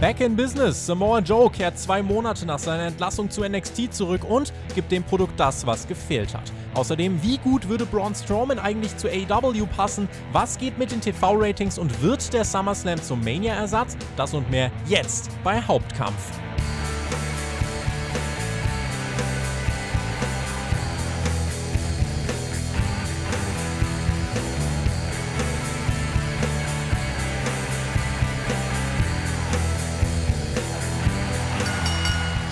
[0.00, 0.86] Back in Business.
[0.86, 5.40] Samoa Joe kehrt zwei Monate nach seiner Entlassung zu NXT zurück und gibt dem Produkt
[5.40, 6.52] das, was gefehlt hat.
[6.74, 10.08] Außerdem, wie gut würde Braun Strowman eigentlich zu AEW passen?
[10.30, 13.96] Was geht mit den TV-Ratings und wird der SummerSlam zum Mania-Ersatz?
[14.16, 16.30] Das und mehr jetzt bei Hauptkampf.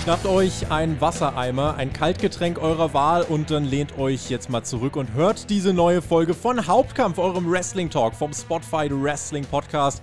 [0.07, 4.95] Schnappt euch einen Wassereimer, ein Kaltgetränk eurer Wahl und dann lehnt euch jetzt mal zurück
[4.95, 10.01] und hört diese neue Folge von Hauptkampf, eurem Wrestling Talk vom Spotify Wrestling Podcast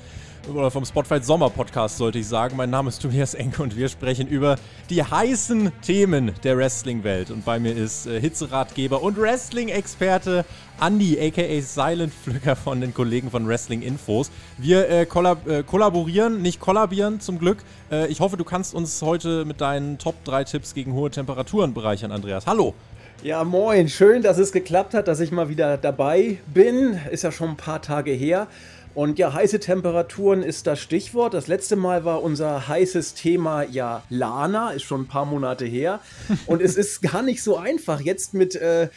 [0.49, 2.57] oder vom Spotify Sommer Podcast sollte ich sagen.
[2.57, 4.57] Mein Name ist Tobias Enke und wir sprechen über
[4.91, 7.31] die heißen Themen der Wrestling-Welt.
[7.31, 10.45] Und bei mir ist äh, Hitzeratgeber und Wrestling-Experte
[10.81, 14.31] Andy, aka Silent Pflücker von den Kollegen von Wrestling Infos.
[14.59, 17.59] Wir äh, kollab äh, kollaborieren, nicht kollabieren zum Glück.
[17.91, 21.75] Äh, ich hoffe, du kannst uns heute mit deinen Top 3 Tipps gegen hohe Temperaturen
[21.75, 22.47] bereichern, Andreas.
[22.47, 22.75] Hallo!
[23.23, 23.89] Ja, moin.
[23.89, 27.01] Schön, dass es geklappt hat, dass ich mal wieder dabei bin.
[27.11, 28.49] Ist ja schon ein paar Tage her.
[28.95, 31.35] Und ja, heiße Temperaturen ist das Stichwort.
[31.35, 35.99] Das letzte Mal war unser heißes Thema ja Lana, ist schon ein paar Monate her.
[36.47, 38.89] Und es ist gar nicht so einfach, jetzt mit äh,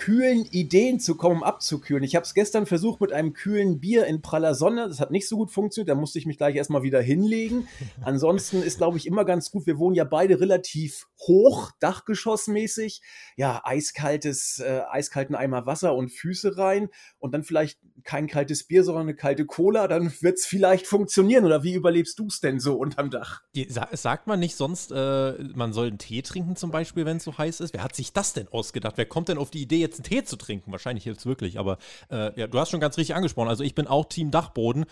[0.00, 2.02] kühlen Ideen zu kommen, um abzukühlen.
[2.02, 4.88] Ich habe es gestern versucht mit einem kühlen Bier in praller Sonne.
[4.88, 5.90] Das hat nicht so gut funktioniert.
[5.90, 7.68] Da musste ich mich gleich erstmal wieder hinlegen.
[8.02, 9.66] Ansonsten ist, glaube ich, immer ganz gut.
[9.66, 13.02] Wir wohnen ja beide relativ hoch, dachgeschossmäßig.
[13.40, 18.84] Ja, eiskaltes, äh, eiskalten Eimer Wasser und Füße rein und dann vielleicht kein kaltes Bier,
[18.84, 19.88] sondern eine kalte Cola.
[19.88, 21.46] Dann wird es vielleicht funktionieren.
[21.46, 23.40] Oder wie überlebst du es denn so unterm Dach?
[23.92, 27.38] Sagt man nicht sonst, äh, man soll einen Tee trinken zum Beispiel, wenn es so
[27.38, 27.72] heiß ist?
[27.72, 28.98] Wer hat sich das denn ausgedacht?
[28.98, 30.70] Wer kommt denn auf die Idee, jetzt einen Tee zu trinken?
[30.70, 31.78] Wahrscheinlich es wirklich, aber
[32.10, 33.48] äh, ja, du hast schon ganz richtig angesprochen.
[33.48, 34.84] Also ich bin auch Team Dachboden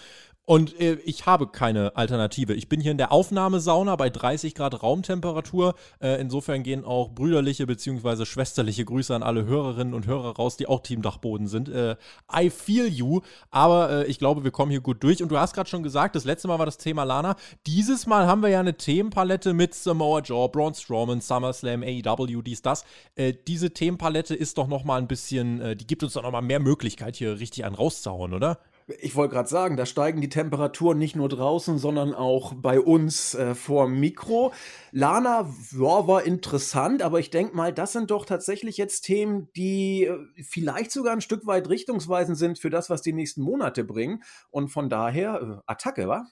[0.49, 2.55] und äh, ich habe keine Alternative.
[2.55, 5.75] Ich bin hier in der Aufnahmesauna bei 30 Grad Raumtemperatur.
[6.01, 8.25] Äh, insofern gehen auch brüderliche bzw.
[8.39, 11.69] schwesterliche Grüße an alle Hörerinnen und Hörer raus, die auch Team Dachboden sind.
[11.69, 11.97] Äh,
[12.33, 15.21] I feel you, aber äh, ich glaube, wir kommen hier gut durch.
[15.25, 17.35] Und du hast gerade schon gesagt, das letzte Mal war das Thema Lana.
[17.67, 22.63] Dieses Mal haben wir ja eine Themenpalette mit Samoa Joe, Braun Strowman, SummerSlam, AEW, dies,
[22.63, 22.85] das.
[23.17, 26.31] Äh, diese Themenpalette ist doch noch mal ein bisschen, äh, die gibt uns doch noch
[26.31, 28.61] mal mehr Möglichkeit, hier richtig einen rauszuhauen, oder?
[29.01, 33.35] Ich wollte gerade sagen, da steigen die Temperaturen nicht nur draußen, sondern auch bei uns
[33.35, 34.53] äh, vor Mikro.
[34.93, 40.05] Lana ja, war interessant, aber ich denke mal, das sind doch tatsächlich jetzt Themen, die
[40.05, 44.23] äh, vielleicht sogar ein Stück weit richtungsweisend sind für das, was die nächsten Monate bringen.
[44.51, 46.25] Und von daher äh, Attacke, wa?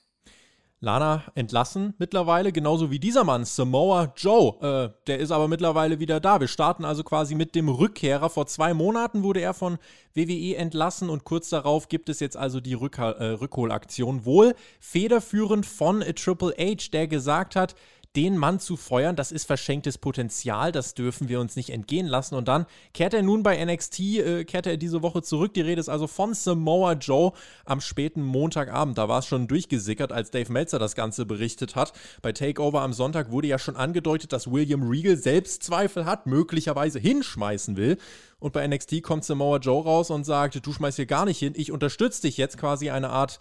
[0.80, 4.56] Lana entlassen mittlerweile, genauso wie dieser Mann, Samoa Joe.
[4.60, 6.38] Äh, der ist aber mittlerweile wieder da.
[6.38, 8.28] Wir starten also quasi mit dem Rückkehrer.
[8.28, 9.78] Vor zwei Monaten wurde er von
[10.14, 14.26] WWE entlassen und kurz darauf gibt es jetzt also die Rück äh, Rückholaktion.
[14.26, 17.74] Wohl federführend von Triple H, der gesagt hat,
[18.16, 22.34] den Mann zu feuern, das ist verschenktes Potenzial, das dürfen wir uns nicht entgehen lassen.
[22.34, 25.52] Und dann kehrt er nun bei NXT, äh, kehrt er diese Woche zurück.
[25.52, 27.32] Die Rede ist also von Samoa Joe
[27.66, 28.96] am späten Montagabend.
[28.96, 31.92] Da war es schon durchgesickert, als Dave Meltzer das Ganze berichtet hat.
[32.22, 36.98] Bei Takeover am Sonntag wurde ja schon angedeutet, dass William Regal selbst Zweifel hat, möglicherweise
[36.98, 37.98] hinschmeißen will.
[38.38, 41.54] Und bei NXT kommt Samoa Joe raus und sagt, du schmeißt hier gar nicht hin,
[41.56, 43.40] ich unterstütze dich jetzt quasi eine Art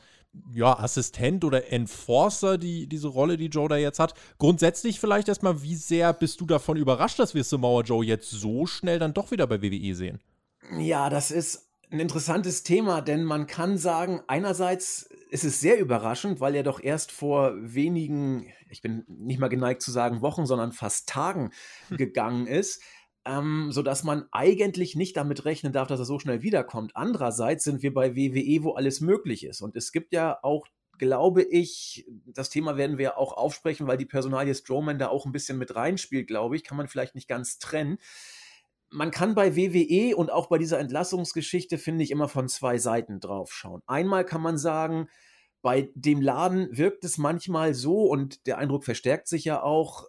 [0.54, 4.14] ja, Assistent oder Enforcer, die, diese Rolle, die Joe da jetzt hat.
[4.38, 8.66] Grundsätzlich vielleicht erstmal, wie sehr bist du davon überrascht, dass wir Samoa Joe jetzt so
[8.66, 10.20] schnell dann doch wieder bei WWE sehen?
[10.78, 16.40] Ja, das ist ein interessantes Thema, denn man kann sagen, einerseits ist es sehr überraschend,
[16.40, 20.72] weil er doch erst vor wenigen, ich bin nicht mal geneigt zu sagen Wochen, sondern
[20.72, 21.52] fast Tagen
[21.90, 21.98] hm.
[21.98, 22.82] gegangen ist
[23.26, 26.96] ähm, sodass man eigentlich nicht damit rechnen darf, dass er so schnell wiederkommt.
[26.96, 29.62] Andererseits sind wir bei WWE, wo alles möglich ist.
[29.62, 34.06] Und es gibt ja auch glaube ich, das Thema werden wir auch aufsprechen, weil die
[34.06, 37.60] Personalie Strowman da auch ein bisschen mit reinspielt, glaube ich, kann man vielleicht nicht ganz
[37.60, 37.98] trennen.
[38.90, 43.20] Man kann bei WWE und auch bei dieser Entlassungsgeschichte, finde ich, immer von zwei Seiten
[43.20, 43.82] drauf schauen.
[43.88, 45.10] Einmal kann man sagen,
[45.62, 50.06] bei dem Laden wirkt es manchmal so und der Eindruck verstärkt sich ja auch,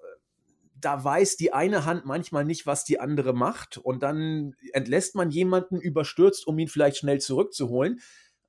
[0.80, 3.78] da weiß die eine Hand manchmal nicht, was die andere macht.
[3.78, 8.00] Und dann entlässt man jemanden überstürzt, um ihn vielleicht schnell zurückzuholen.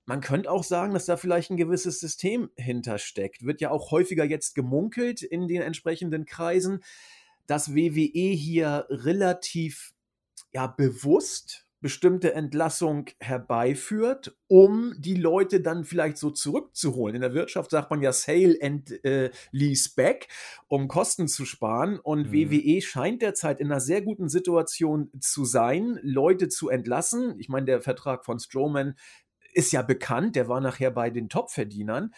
[0.05, 3.45] Man könnte auch sagen, dass da vielleicht ein gewisses System hintersteckt.
[3.45, 6.83] Wird ja auch häufiger jetzt gemunkelt in den entsprechenden Kreisen,
[7.45, 9.93] dass WWE hier relativ
[10.53, 17.15] ja, bewusst bestimmte Entlassung herbeiführt, um die Leute dann vielleicht so zurückzuholen.
[17.15, 20.27] In der Wirtschaft sagt man ja Sale and äh, Lease Back,
[20.67, 21.99] um Kosten zu sparen.
[21.99, 22.33] Und mhm.
[22.33, 27.35] WWE scheint derzeit in einer sehr guten Situation zu sein, Leute zu entlassen.
[27.39, 28.95] Ich meine, der Vertrag von Strowman
[29.53, 32.13] ist ja bekannt, der war nachher bei den Topverdienern.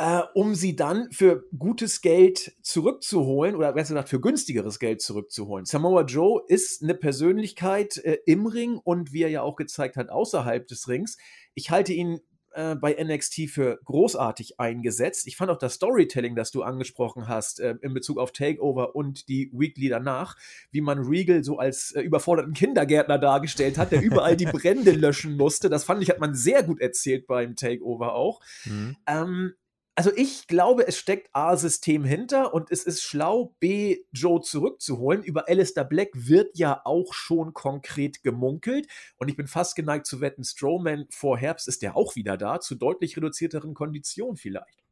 [0.00, 5.66] Äh, um sie dann für gutes Geld zurückzuholen oder besser gesagt für günstigeres Geld zurückzuholen.
[5.66, 10.08] Samoa Joe ist eine Persönlichkeit äh, im Ring und wie er ja auch gezeigt hat,
[10.08, 11.18] außerhalb des Rings.
[11.52, 12.20] Ich halte ihn
[12.54, 15.26] äh, bei NXT für großartig eingesetzt.
[15.26, 19.28] Ich fand auch das Storytelling, das du angesprochen hast, äh, in Bezug auf Takeover und
[19.28, 20.34] die Weekly danach,
[20.70, 25.36] wie man Regal so als äh, überforderten Kindergärtner dargestellt hat, der überall die Brände löschen
[25.36, 25.68] musste.
[25.68, 28.40] Das fand ich, hat man sehr gut erzählt beim Takeover auch.
[28.64, 28.96] Mhm.
[29.06, 29.52] Ähm,
[30.00, 35.22] also ich glaube, es steckt A-System hinter und es ist schlau, B, Joe zurückzuholen.
[35.22, 38.86] Über Alistair Black wird ja auch schon konkret gemunkelt
[39.18, 42.60] und ich bin fast geneigt zu wetten, Strowman vor Herbst ist der auch wieder da,
[42.60, 44.82] zu deutlich reduzierteren Konditionen vielleicht.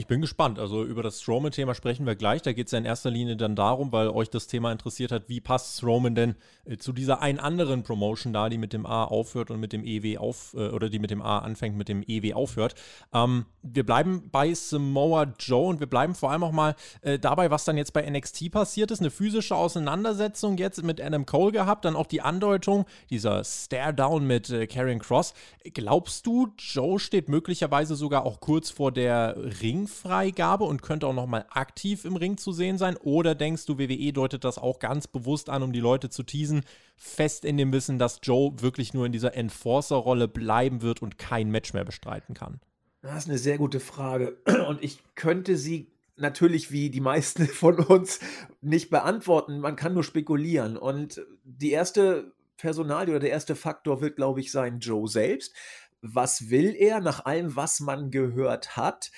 [0.00, 0.58] Ich bin gespannt.
[0.58, 2.40] Also über das Strowman-Thema sprechen wir gleich.
[2.40, 5.28] Da geht es ja in erster Linie dann darum, weil euch das Thema interessiert hat,
[5.28, 9.04] wie passt Strowman denn äh, zu dieser einen anderen Promotion da, die mit dem A
[9.04, 12.02] aufhört und mit dem EW auf, äh, oder die mit dem A anfängt, mit dem
[12.02, 12.76] EW aufhört.
[13.12, 17.50] Ähm, wir bleiben bei Samoa Joe und wir bleiben vor allem auch mal äh, dabei,
[17.50, 19.00] was dann jetzt bei NXT passiert ist.
[19.00, 24.48] Eine physische Auseinandersetzung jetzt mit Adam Cole gehabt, dann auch die Andeutung, dieser Stare-Down mit
[24.48, 25.34] äh, Karrion Cross.
[25.74, 31.14] Glaubst du, Joe steht möglicherweise sogar auch kurz vor der Ring Ringfreigabe und könnte auch
[31.14, 32.96] nochmal aktiv im Ring zu sehen sein?
[32.96, 36.62] Oder denkst du, WWE deutet das auch ganz bewusst an, um die Leute zu teasen,
[36.96, 41.50] fest in dem Wissen, dass Joe wirklich nur in dieser Enforcer-Rolle bleiben wird und kein
[41.50, 42.60] Match mehr bestreiten kann?
[43.02, 44.38] Das ist eine sehr gute Frage.
[44.68, 48.20] Und ich könnte sie natürlich wie die meisten von uns
[48.60, 49.60] nicht beantworten.
[49.60, 50.76] Man kann nur spekulieren.
[50.76, 55.54] Und die erste Personalie oder der erste Faktor wird, glaube ich, sein Joe selbst.
[56.02, 59.10] Was will er nach allem, was man gehört hat?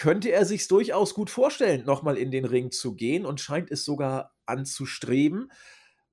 [0.00, 3.84] Könnte er sich durchaus gut vorstellen, nochmal in den Ring zu gehen und scheint es
[3.84, 5.52] sogar anzustreben.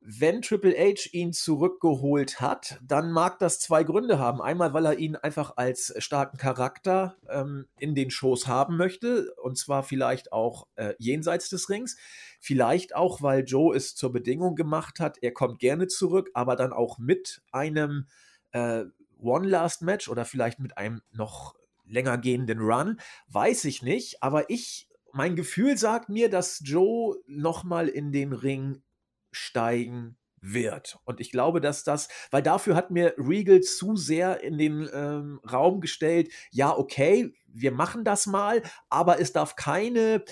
[0.01, 4.42] Wenn Triple H ihn zurückgeholt hat, dann mag das zwei Gründe haben.
[4.42, 9.57] Einmal, weil er ihn einfach als starken Charakter ähm, in den Shows haben möchte, und
[9.57, 11.95] zwar vielleicht auch äh, jenseits des Rings.
[12.42, 16.74] Vielleicht auch, weil Joe es zur Bedingung gemacht hat, er kommt gerne zurück, aber dann
[16.74, 18.07] auch mit einem
[18.51, 18.84] äh,
[19.18, 21.56] One Last Match oder vielleicht mit einem noch
[21.88, 27.88] länger gehenden Run, weiß ich nicht, aber ich, mein Gefühl sagt mir, dass Joe nochmal
[27.88, 28.81] in den Ring
[29.31, 31.00] steigen wird.
[31.04, 35.39] Und ich glaube, dass das, weil dafür hat mir Regal zu sehr in den ähm,
[35.50, 40.24] Raum gestellt, ja, okay, wir machen das mal, aber es darf keine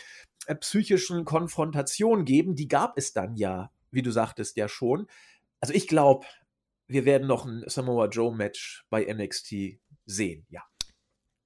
[0.46, 2.56] äh, psychischen Konfrontationen geben.
[2.56, 5.08] Die gab es dann ja, wie du sagtest, ja schon.
[5.60, 6.26] Also ich glaube,
[6.88, 10.62] wir werden noch ein Samoa Joe Match bei NXT sehen, ja.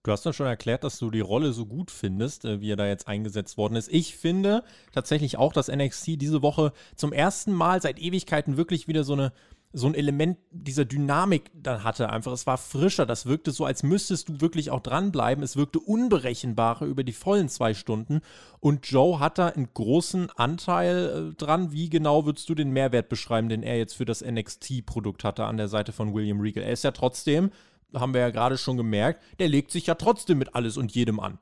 [0.04, 2.78] Du hast ja schon erklärt, dass du die Rolle so gut findest, äh, wie er
[2.78, 3.92] da jetzt eingesetzt worden ist.
[3.92, 4.64] Ich finde
[4.94, 9.34] tatsächlich auch, dass NXT diese Woche zum ersten Mal seit Ewigkeiten wirklich wieder so eine
[9.72, 12.10] so ein Element dieser Dynamik dann hatte.
[12.10, 13.06] Einfach, es war frischer.
[13.06, 15.44] Das wirkte so, als müsstest du wirklich auch dranbleiben.
[15.44, 18.22] Es wirkte unberechenbarer über die vollen zwei Stunden.
[18.60, 21.72] Und Joe hat da einen großen Anteil äh, dran.
[21.72, 25.58] Wie genau würdest du den Mehrwert beschreiben, den er jetzt für das NXT-Produkt hatte an
[25.58, 26.64] der Seite von William Regal?
[26.64, 27.52] Er ist ja trotzdem
[27.94, 31.20] haben wir ja gerade schon gemerkt, der legt sich ja trotzdem mit alles und jedem
[31.20, 31.40] an.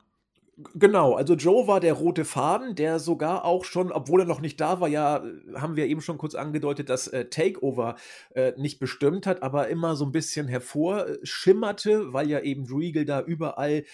[0.74, 4.60] Genau, also Joe war der rote Faden, der sogar auch schon, obwohl er noch nicht
[4.60, 5.22] da war, ja,
[5.54, 7.94] haben wir eben schon kurz angedeutet, dass äh, Takeover
[8.34, 13.20] äh, nicht bestimmt hat, aber immer so ein bisschen hervorschimmerte, weil ja eben Regal da
[13.20, 13.84] überall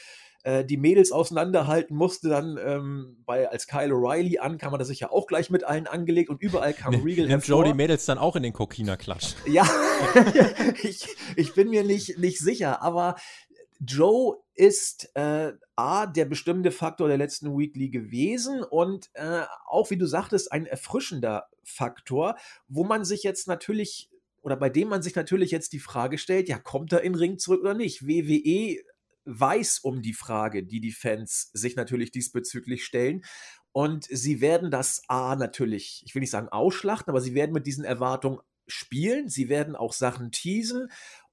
[0.45, 5.01] äh, die Mädels auseinanderhalten musste, dann ähm, bei, als Kyle O'Reilly ankam, hat er sich
[5.01, 8.19] ja auch gleich mit allen angelegt und überall kam Regal Nimmt Joe die Mädels dann
[8.19, 9.35] auch in den Kokina-Klatsch?
[9.47, 9.67] Ja,
[10.83, 13.17] ich, ich bin mir nicht, nicht sicher, aber
[13.81, 19.97] Joe ist äh, A, der bestimmende Faktor der letzten Weekly gewesen und äh, auch, wie
[19.97, 22.37] du sagtest, ein erfrischender Faktor,
[22.69, 24.11] wo man sich jetzt natürlich
[24.43, 27.39] oder bei dem man sich natürlich jetzt die Frage stellt, ja, kommt er in Ring
[27.39, 28.07] zurück oder nicht?
[28.07, 28.77] WWE
[29.25, 33.25] weiß um die Frage, die die Fans sich natürlich diesbezüglich stellen.
[33.73, 37.67] Und sie werden das A natürlich, ich will nicht sagen ausschlachten, aber sie werden mit
[37.67, 39.29] diesen Erwartungen spielen.
[39.29, 40.91] Sie werden auch Sachen teasen.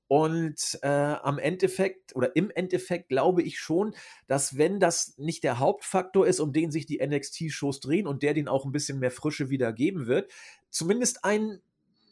[0.08, 3.96] Und äh, am Endeffekt oder im Endeffekt glaube ich schon,
[4.28, 8.34] dass wenn das nicht der Hauptfaktor ist, um den sich die NXT-Shows drehen und der
[8.34, 10.30] den auch ein bisschen mehr Frische wieder geben wird,
[10.70, 11.62] zumindest ein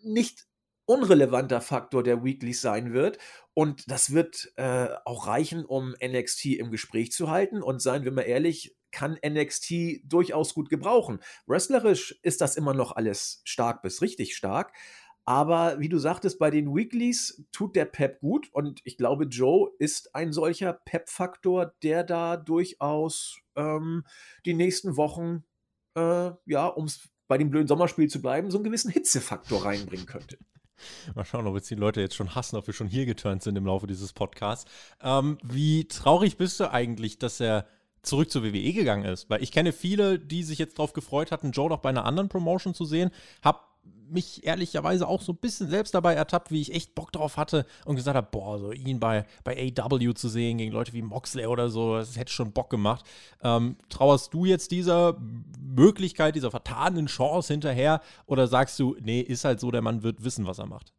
[0.02, 0.48] nicht
[0.90, 3.20] unrelevanter Faktor der Weeklies sein wird.
[3.54, 7.62] Und das wird äh, auch reichen, um NXT im Gespräch zu halten.
[7.62, 11.20] Und seien wir mal ehrlich, kann NXT durchaus gut gebrauchen.
[11.46, 14.74] Wrestlerisch ist das immer noch alles stark bis richtig stark.
[15.26, 18.50] Aber wie du sagtest, bei den Weeklies tut der Pep gut.
[18.52, 24.06] Und ich glaube, Joe ist ein solcher Pep-Faktor, der da durchaus ähm,
[24.44, 25.44] die nächsten Wochen,
[25.96, 26.88] äh, ja, um
[27.28, 30.40] bei dem blöden Sommerspiel zu bleiben, so einen gewissen Hitzefaktor reinbringen könnte.
[31.16, 33.58] Mal schauen, ob jetzt die Leute jetzt schon hassen, ob wir schon hier geturnt sind
[33.58, 34.70] im Laufe dieses Podcasts.
[35.02, 37.66] Ähm, wie traurig bist du eigentlich, dass er
[38.02, 39.30] zurück zur WWE gegangen ist?
[39.30, 42.30] Weil ich kenne viele, die sich jetzt darauf gefreut hatten, Joe doch bei einer anderen
[42.30, 43.12] Promotion zu sehen.
[43.44, 43.69] Hab
[44.10, 47.66] mich ehrlicherweise auch so ein bisschen selbst dabei ertappt, wie ich echt Bock drauf hatte
[47.86, 51.46] und gesagt habe, boah, so ihn bei, bei AW zu sehen gegen Leute wie Moxley
[51.46, 53.06] oder so, das hätte schon Bock gemacht.
[53.44, 55.18] Ähm, trauerst du jetzt dieser
[55.60, 60.24] Möglichkeit, dieser vertanen Chance hinterher oder sagst du, nee, ist halt so, der Mann wird
[60.24, 60.94] wissen, was er macht?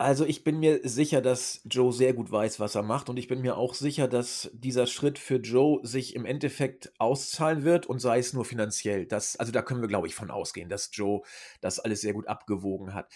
[0.00, 3.28] Also ich bin mir sicher, dass Joe sehr gut weiß, was er macht und ich
[3.28, 7.98] bin mir auch sicher, dass dieser Schritt für Joe sich im Endeffekt auszahlen wird und
[7.98, 9.04] sei es nur finanziell.
[9.04, 11.20] Das, also da können wir, glaube ich, von ausgehen, dass Joe
[11.60, 13.12] das alles sehr gut abgewogen hat.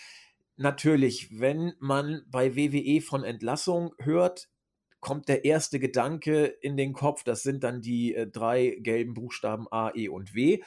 [0.57, 4.51] Natürlich, wenn man bei WWE von Entlassung hört,
[5.01, 9.67] kommt der erste Gedanke in den Kopf, das sind dann die äh, drei gelben Buchstaben
[9.71, 10.63] A, E und W.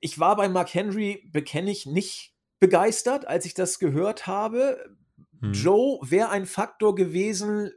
[0.00, 4.97] Ich war bei Mark Henry, bekenne ich, nicht begeistert, als ich das gehört habe.
[5.40, 5.52] Hm.
[5.52, 7.70] Joe wäre ein Faktor gewesen,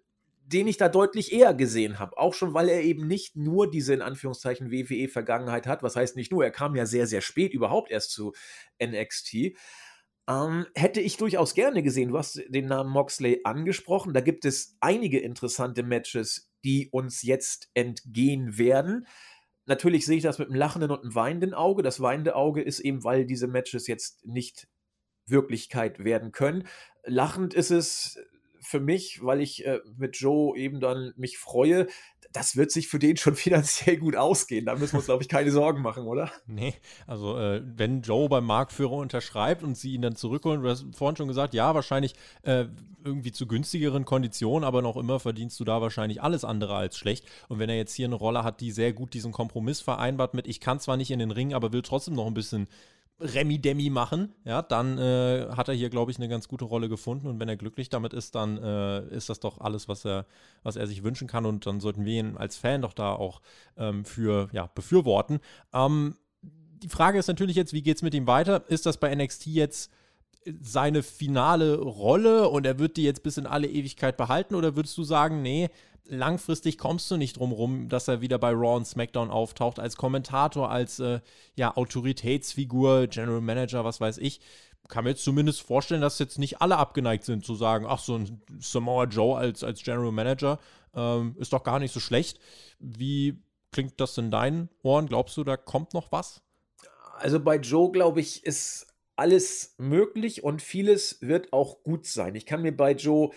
[0.52, 2.18] den ich da deutlich eher gesehen habe.
[2.18, 5.82] Auch schon, weil er eben nicht nur diese in Anführungszeichen WWE-Vergangenheit hat.
[5.84, 8.34] Was heißt nicht nur, er kam ja sehr, sehr spät überhaupt erst zu
[8.84, 9.56] NXT.
[10.28, 12.10] Ähm, hätte ich durchaus gerne gesehen.
[12.10, 14.14] Du hast den Namen Moxley angesprochen.
[14.14, 19.08] Da gibt es einige interessante Matches, die uns jetzt entgehen werden.
[19.66, 21.82] Natürlich sehe ich das mit einem lachenden und einem weinenden Auge.
[21.82, 24.68] Das weinende Auge ist eben, weil diese Matches jetzt nicht
[25.26, 26.68] Wirklichkeit werden können.
[27.06, 28.20] Lachend ist es
[28.62, 31.88] für mich, weil ich äh, mit Joe eben dann mich freue,
[32.32, 34.66] das wird sich für den schon finanziell gut ausgehen.
[34.66, 36.32] Da müssen wir uns, glaube ich, keine Sorgen machen, oder?
[36.46, 36.76] Nee,
[37.08, 41.18] also äh, wenn Joe beim Marktführer unterschreibt und sie ihn dann zurückholen, du hast vorhin
[41.18, 42.14] schon gesagt, ja, wahrscheinlich
[42.44, 42.66] äh,
[43.04, 47.26] irgendwie zu günstigeren Konditionen, aber noch immer verdienst du da wahrscheinlich alles andere als schlecht.
[47.50, 50.48] Und wenn er jetzt hier eine Rolle hat, die sehr gut diesen Kompromiss vereinbart mit,
[50.48, 52.68] ich kann zwar nicht in den Ring, aber will trotzdem noch ein bisschen
[53.22, 57.28] Remi-Demi machen, ja, dann äh, hat er hier, glaube ich, eine ganz gute Rolle gefunden.
[57.28, 60.26] Und wenn er glücklich damit ist, dann äh, ist das doch alles, was er,
[60.64, 61.46] was er sich wünschen kann.
[61.46, 63.42] Und dann sollten wir ihn als Fan doch da auch
[63.78, 65.40] ähm, für ja, befürworten.
[65.74, 68.64] Ähm, die Frage ist natürlich jetzt, wie geht es mit ihm weiter?
[68.68, 69.92] Ist das bei NXT jetzt
[70.62, 74.56] seine finale Rolle und er wird die jetzt bis in alle Ewigkeit behalten?
[74.56, 75.70] Oder würdest du sagen, nee,
[76.06, 79.96] langfristig kommst du nicht drum rum, dass er wieder bei Raw und SmackDown auftaucht, als
[79.96, 81.22] Kommentator, als äh,
[81.56, 84.42] ja, Autoritätsfigur, General Manager, was weiß ich.
[84.88, 88.16] Kann mir jetzt zumindest vorstellen, dass jetzt nicht alle abgeneigt sind zu sagen, ach, so
[88.16, 90.60] ein Samoa Joe als, als General Manager
[90.94, 92.40] ähm, ist doch gar nicht so schlecht.
[92.80, 95.08] Wie klingt das in deinen Ohren?
[95.08, 96.42] Glaubst du, da kommt noch was?
[97.20, 98.88] Also bei Joe, glaube ich, ist
[99.22, 102.34] alles möglich und vieles wird auch gut sein.
[102.34, 103.30] Ich kann mir bei Joe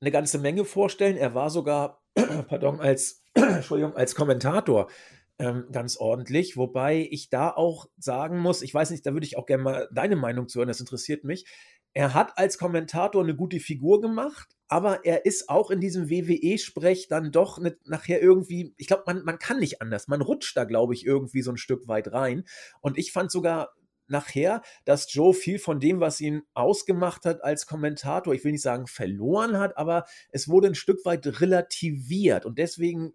[0.00, 1.18] eine ganze Menge vorstellen.
[1.18, 2.02] Er war sogar
[2.48, 4.88] pardon, als, Entschuldigung, als Kommentator
[5.38, 6.56] ähm, ganz ordentlich.
[6.56, 9.88] Wobei ich da auch sagen muss, ich weiß nicht, da würde ich auch gerne mal
[9.92, 11.44] deine Meinung zu hören, das interessiert mich.
[11.92, 17.08] Er hat als Kommentator eine gute Figur gemacht, aber er ist auch in diesem WWE-Sprech
[17.08, 20.08] dann doch ne, nachher irgendwie, ich glaube, man, man kann nicht anders.
[20.08, 22.44] Man rutscht da, glaube ich, irgendwie so ein Stück weit rein.
[22.80, 23.74] Und ich fand sogar
[24.08, 28.62] nachher, dass Joe viel von dem, was ihn ausgemacht hat als Kommentator, ich will nicht
[28.62, 32.46] sagen verloren hat, aber es wurde ein Stück weit relativiert.
[32.46, 33.12] Und deswegen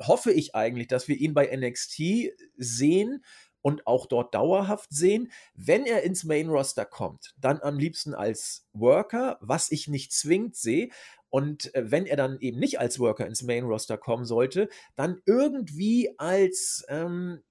[0.00, 3.24] hoffe ich eigentlich, dass wir ihn bei NXT sehen
[3.62, 5.32] und auch dort dauerhaft sehen.
[5.54, 10.54] Wenn er ins Main Roster kommt, dann am liebsten als Worker, was ich nicht zwingend
[10.54, 10.90] sehe.
[11.30, 15.20] Und äh, wenn er dann eben nicht als Worker ins Main Roster kommen sollte, dann
[15.26, 17.42] irgendwie als ähm,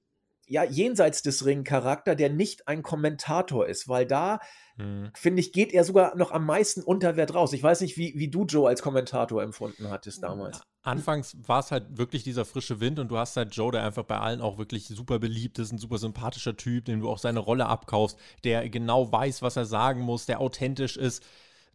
[0.47, 4.39] ja, jenseits des Ring-Charakter, der nicht ein Kommentator ist, weil da,
[4.77, 5.09] hm.
[5.13, 7.53] finde ich, geht er sogar noch am meisten unter Wert raus.
[7.53, 10.61] Ich weiß nicht, wie, wie du Joe als Kommentator empfunden hattest damals.
[10.83, 14.03] Anfangs war es halt wirklich dieser frische Wind und du hast halt Joe, der einfach
[14.03, 17.39] bei allen auch wirklich super beliebt ist, ein super sympathischer Typ, dem du auch seine
[17.39, 21.23] Rolle abkaufst, der genau weiß, was er sagen muss, der authentisch ist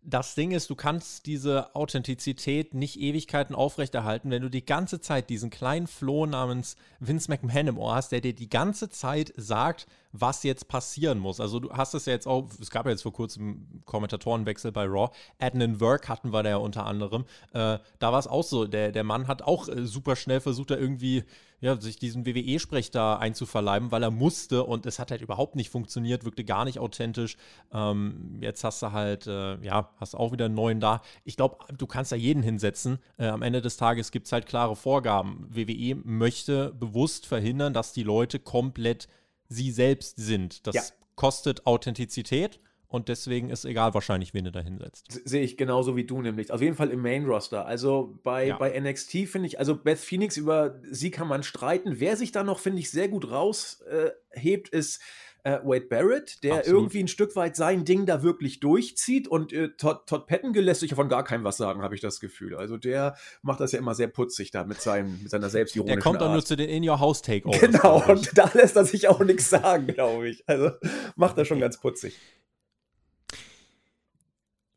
[0.03, 5.29] das Ding ist, du kannst diese Authentizität nicht Ewigkeiten aufrechterhalten, wenn du die ganze Zeit
[5.29, 9.87] diesen kleinen Floh namens Vince McMahon im Ohr hast, der dir die ganze Zeit sagt,
[10.13, 11.41] was jetzt passieren muss.
[11.41, 14.85] Also du hast es ja jetzt auch, es gab ja jetzt vor kurzem Kommentatorenwechsel bei
[14.85, 17.25] Raw, Adnan Work hatten wir da ja unter anderem.
[17.53, 20.71] Äh, da war es auch so, der, der Mann hat auch äh, super schnell versucht,
[20.71, 21.25] da irgendwie
[21.61, 25.69] ja, sich diesen WWE-Sprech da einzuverleiben, weil er musste und es hat halt überhaupt nicht
[25.69, 27.37] funktioniert, wirkte gar nicht authentisch.
[27.73, 31.03] Ähm, jetzt hast du halt, äh, ja, hast auch wieder einen neuen da.
[31.25, 32.99] Ich glaube, du kannst da jeden hinsetzen.
[33.19, 35.47] Äh, am Ende des Tages gibt es halt klare Vorgaben.
[35.51, 39.09] WWE möchte bewusst verhindern, dass die Leute komplett
[39.51, 40.67] sie selbst sind.
[40.67, 40.83] Das ja.
[41.17, 42.61] kostet Authentizität.
[42.89, 45.21] Und deswegen ist egal wahrscheinlich, wen du da hinsetzt.
[45.25, 46.51] Sehe ich genauso wie du nämlich.
[46.51, 47.65] Auf jeden Fall im Main Roster.
[47.65, 48.59] Also bei, ja.
[48.59, 52.01] bei NXT finde ich, also Beth Phoenix, über sie kann man streiten.
[52.01, 55.01] Wer sich da noch, finde ich, sehr gut raushebt, äh, ist
[55.45, 56.81] äh, Wade Barrett, der Absolut.
[56.81, 60.81] irgendwie ein Stück weit sein Ding da wirklich durchzieht und äh, Todd, Todd Pettengill lässt
[60.81, 62.57] sich von gar keinem was sagen, habe ich das Gefühl.
[62.57, 66.03] Also der macht das ja immer sehr putzig da mit, seinem, mit seiner selbstironischen Der
[66.03, 67.61] kommt dann nur zu den In-Your-House-Takeovers.
[67.61, 70.45] Genau, und da lässt er sich auch nichts sagen, glaube ich.
[70.47, 70.71] Also
[71.17, 72.19] macht er schon ganz putzig.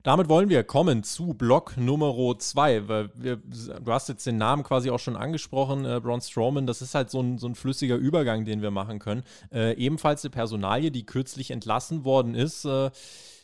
[0.03, 2.79] Damit wollen wir kommen zu Block Nummer 2.
[2.81, 6.67] Du hast jetzt den Namen quasi auch schon angesprochen, äh, Braun Strowman.
[6.67, 9.23] Das ist halt so ein, so ein flüssiger Übergang, den wir machen können.
[9.49, 12.65] Äh, ebenfalls eine Personalie, die kürzlich entlassen worden ist.
[12.65, 12.91] Äh,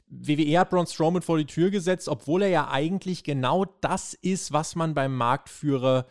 [0.10, 4.52] WWE hat Braun Strowman vor die Tür gesetzt, obwohl er ja eigentlich genau das ist,
[4.52, 6.08] was man beim Marktführer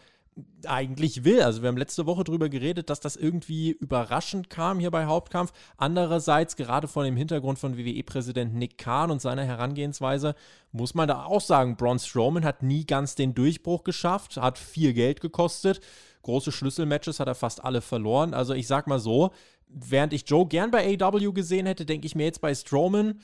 [0.66, 1.42] eigentlich will.
[1.42, 5.52] Also wir haben letzte Woche darüber geredet, dass das irgendwie überraschend kam hier bei Hauptkampf.
[5.76, 10.35] Andererseits, gerade vor dem Hintergrund von WWE-Präsident Nick Khan und seiner Herangehensweise,
[10.73, 14.92] muss man da auch sagen, Braun Strowman hat nie ganz den Durchbruch geschafft, hat viel
[14.92, 15.80] Geld gekostet.
[16.23, 18.35] Große Schlüsselmatches hat er fast alle verloren.
[18.35, 19.30] Also ich sag mal so,
[19.68, 23.21] während ich Joe gern bei AW gesehen hätte, denke ich mir jetzt bei Strowman,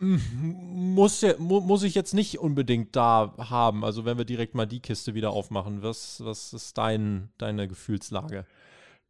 [0.00, 3.84] muss, muss ich jetzt nicht unbedingt da haben.
[3.84, 8.46] Also wenn wir direkt mal die Kiste wieder aufmachen, was, was ist dein, deine Gefühlslage?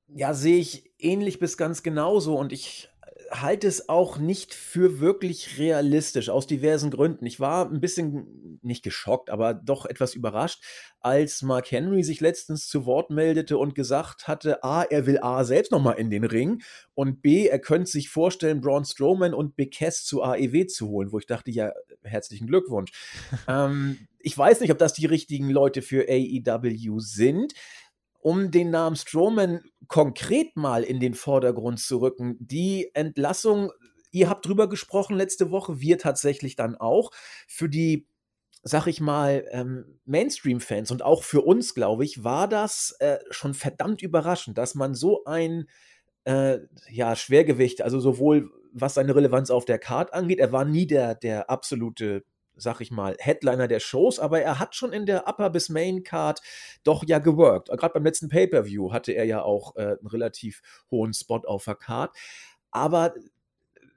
[0.08, 2.38] Ja, sehe ich ähnlich bis ganz genauso.
[2.38, 2.88] Und ich
[3.30, 7.26] halte es auch nicht für wirklich realistisch, aus diversen Gründen.
[7.26, 10.62] Ich war ein bisschen nicht geschockt, aber doch etwas überrascht,
[11.00, 15.44] als Mark Henry sich letztens zu Wort meldete und gesagt hatte, A, er will A
[15.44, 16.62] selbst nochmal in den Ring
[16.94, 21.12] und B, er könnte sich vorstellen, Braun Strowman und Big Cass zu AEW zu holen,
[21.12, 21.72] wo ich dachte, ja,
[22.02, 22.92] herzlichen Glückwunsch.
[23.48, 27.54] ähm, ich weiß nicht, ob das die richtigen Leute für AEW sind
[28.28, 33.72] um den Namen Strowman konkret mal in den Vordergrund zu rücken, die Entlassung,
[34.10, 37.10] ihr habt drüber gesprochen letzte Woche, wir tatsächlich dann auch,
[37.46, 38.06] für die,
[38.62, 43.54] sag ich mal, ähm, Mainstream-Fans und auch für uns, glaube ich, war das äh, schon
[43.54, 45.66] verdammt überraschend, dass man so ein
[46.24, 46.58] äh,
[46.90, 51.14] ja, Schwergewicht, also sowohl was seine Relevanz auf der Card angeht, er war nie der,
[51.14, 52.24] der absolute
[52.58, 56.02] sag ich mal, Headliner der Shows, aber er hat schon in der Upper bis Main
[56.02, 56.40] Card
[56.84, 57.68] doch ja geworkt.
[57.68, 61.76] Gerade beim letzten Pay-Per-View hatte er ja auch äh, einen relativ hohen Spot auf der
[61.76, 62.14] Card.
[62.70, 63.14] Aber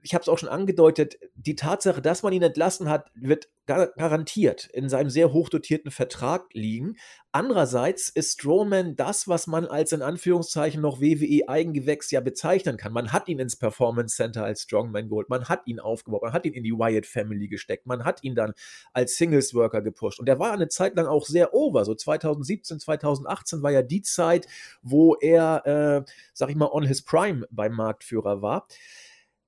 [0.02, 4.66] ich habe es auch schon angedeutet, die Tatsache, dass man ihn entlassen hat, wird garantiert
[4.74, 6.98] in seinem sehr hochdotierten Vertrag liegen.
[7.32, 12.92] Andererseits ist Strowman das, was man als in Anführungszeichen noch WWE-Eigengewächs ja bezeichnen kann.
[12.92, 16.46] Man hat ihn ins Performance Center als Strongman geholt, man hat ihn aufgebaut, man hat
[16.46, 18.54] ihn in die Wyatt Family gesteckt, man hat ihn dann
[18.92, 20.20] als Singles Worker gepusht.
[20.20, 21.86] Und er war eine Zeit lang auch sehr over.
[21.86, 24.48] So 2017, 2018 war ja die Zeit,
[24.82, 25.66] wo er,
[26.06, 28.68] äh, sag ich mal, on his prime beim Marktführer war.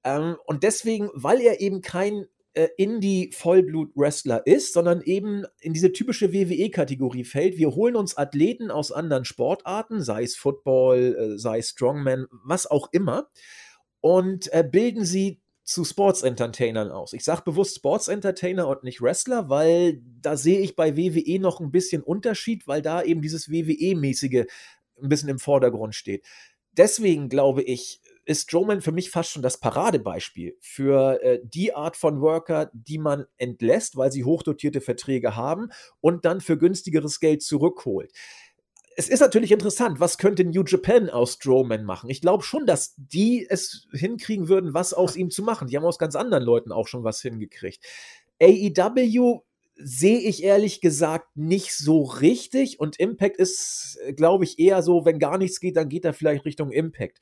[0.03, 6.33] Ähm, und deswegen, weil er eben kein äh, Indie-Vollblut-Wrestler ist, sondern eben in diese typische
[6.33, 7.57] WWE-Kategorie fällt.
[7.57, 12.69] Wir holen uns Athleten aus anderen Sportarten, sei es Football, äh, sei es Strongman, was
[12.69, 13.29] auch immer,
[14.01, 17.13] und äh, bilden sie zu Sports-Entertainern aus.
[17.13, 21.71] Ich sage bewusst Sports-Entertainer und nicht Wrestler, weil da sehe ich bei WWE noch ein
[21.71, 24.45] bisschen Unterschied, weil da eben dieses WWE-mäßige
[25.01, 26.25] ein bisschen im Vordergrund steht.
[26.73, 31.97] Deswegen glaube ich, ist Strowman für mich fast schon das Paradebeispiel für äh, die Art
[31.97, 35.69] von Worker, die man entlässt, weil sie hochdotierte Verträge haben
[36.01, 38.11] und dann für günstigeres Geld zurückholt.
[38.95, 42.09] Es ist natürlich interessant, was könnte New Japan aus Strowman machen?
[42.09, 45.67] Ich glaube schon, dass die es hinkriegen würden, was aus ihm zu machen.
[45.67, 47.83] Die haben aus ganz anderen Leuten auch schon was hingekriegt.
[48.39, 49.41] AEW
[49.75, 52.79] sehe ich ehrlich gesagt nicht so richtig.
[52.79, 56.45] Und Impact ist, glaube ich, eher so, wenn gar nichts geht, dann geht er vielleicht
[56.45, 57.19] Richtung Impact.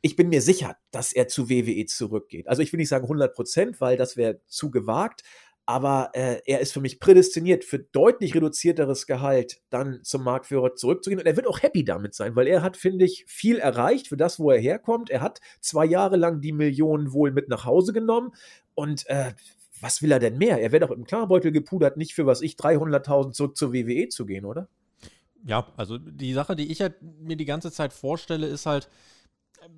[0.00, 2.48] Ich bin mir sicher, dass er zu WWE zurückgeht.
[2.48, 5.22] Also ich will nicht sagen 100 Prozent, weil das wäre zu gewagt.
[5.66, 11.20] Aber äh, er ist für mich prädestiniert, für deutlich reduzierteres Gehalt dann zum Marktführer zurückzugehen.
[11.20, 14.16] Und er wird auch happy damit sein, weil er hat, finde ich, viel erreicht für
[14.16, 15.10] das, wo er herkommt.
[15.10, 18.32] Er hat zwei Jahre lang die Millionen wohl mit nach Hause genommen.
[18.74, 19.32] Und äh,
[19.80, 20.60] was will er denn mehr?
[20.60, 24.26] Er wäre doch im Klarbeutel gepudert, nicht für was ich 300.000 zurück zur WWE zu
[24.26, 24.68] gehen, oder?
[25.44, 28.88] Ja, also die Sache, die ich halt mir die ganze Zeit vorstelle, ist halt,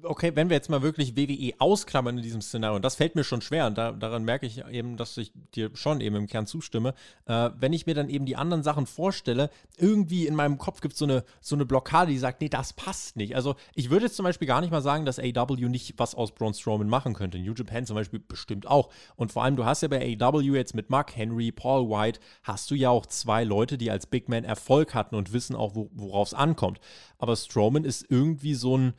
[0.04, 3.24] okay, wenn wir jetzt mal wirklich WWE ausklammern in diesem Szenario, und das fällt mir
[3.24, 6.46] schon schwer, und da, daran merke ich eben, dass ich dir schon eben im Kern
[6.46, 6.94] zustimme,
[7.26, 10.92] äh, wenn ich mir dann eben die anderen Sachen vorstelle, irgendwie in meinem Kopf gibt
[10.92, 13.34] es so eine, so eine Blockade, die sagt, nee, das passt nicht.
[13.34, 16.32] Also ich würde jetzt zum Beispiel gar nicht mal sagen, dass AW nicht was aus
[16.32, 17.38] Braun Strowman machen könnte.
[17.38, 18.90] New Japan zum Beispiel bestimmt auch.
[19.16, 22.70] Und vor allem, du hast ja bei AW jetzt mit Mark Henry, Paul White, hast
[22.70, 25.90] du ja auch zwei Leute, die als Big Man Erfolg hatten und wissen auch, wo,
[25.92, 26.80] worauf es ankommt.
[27.18, 28.94] Aber Strowman ist irgendwie so ein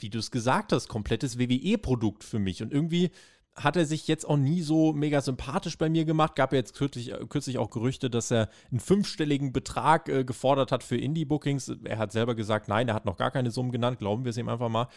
[0.00, 2.62] wie du es gesagt hast, komplettes WWE-Produkt für mich.
[2.62, 3.10] Und irgendwie
[3.56, 6.34] hat er sich jetzt auch nie so mega sympathisch bei mir gemacht.
[6.34, 10.72] Gab ja jetzt kürzlich, äh, kürzlich auch Gerüchte, dass er einen fünfstelligen Betrag äh, gefordert
[10.72, 11.72] hat für Indie-Bookings.
[11.84, 14.36] Er hat selber gesagt, nein, er hat noch gar keine Summen genannt, glauben wir es
[14.36, 14.88] ihm einfach mal.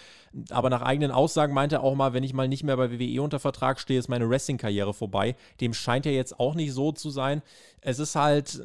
[0.49, 3.21] Aber nach eigenen Aussagen meinte er auch mal, wenn ich mal nicht mehr bei WWE
[3.21, 5.35] unter Vertrag stehe, ist meine Wrestling-Karriere vorbei.
[5.61, 7.43] Dem scheint ja jetzt auch nicht so zu sein.
[7.81, 8.59] Es ist halt,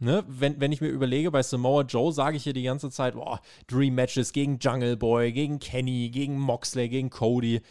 [0.00, 3.14] ne, wenn, wenn ich mir überlege, bei Samoa Joe sage ich hier die ganze Zeit,
[3.14, 7.62] boah, Dream Matches gegen Jungle Boy, gegen Kenny, gegen Moxley, gegen Cody.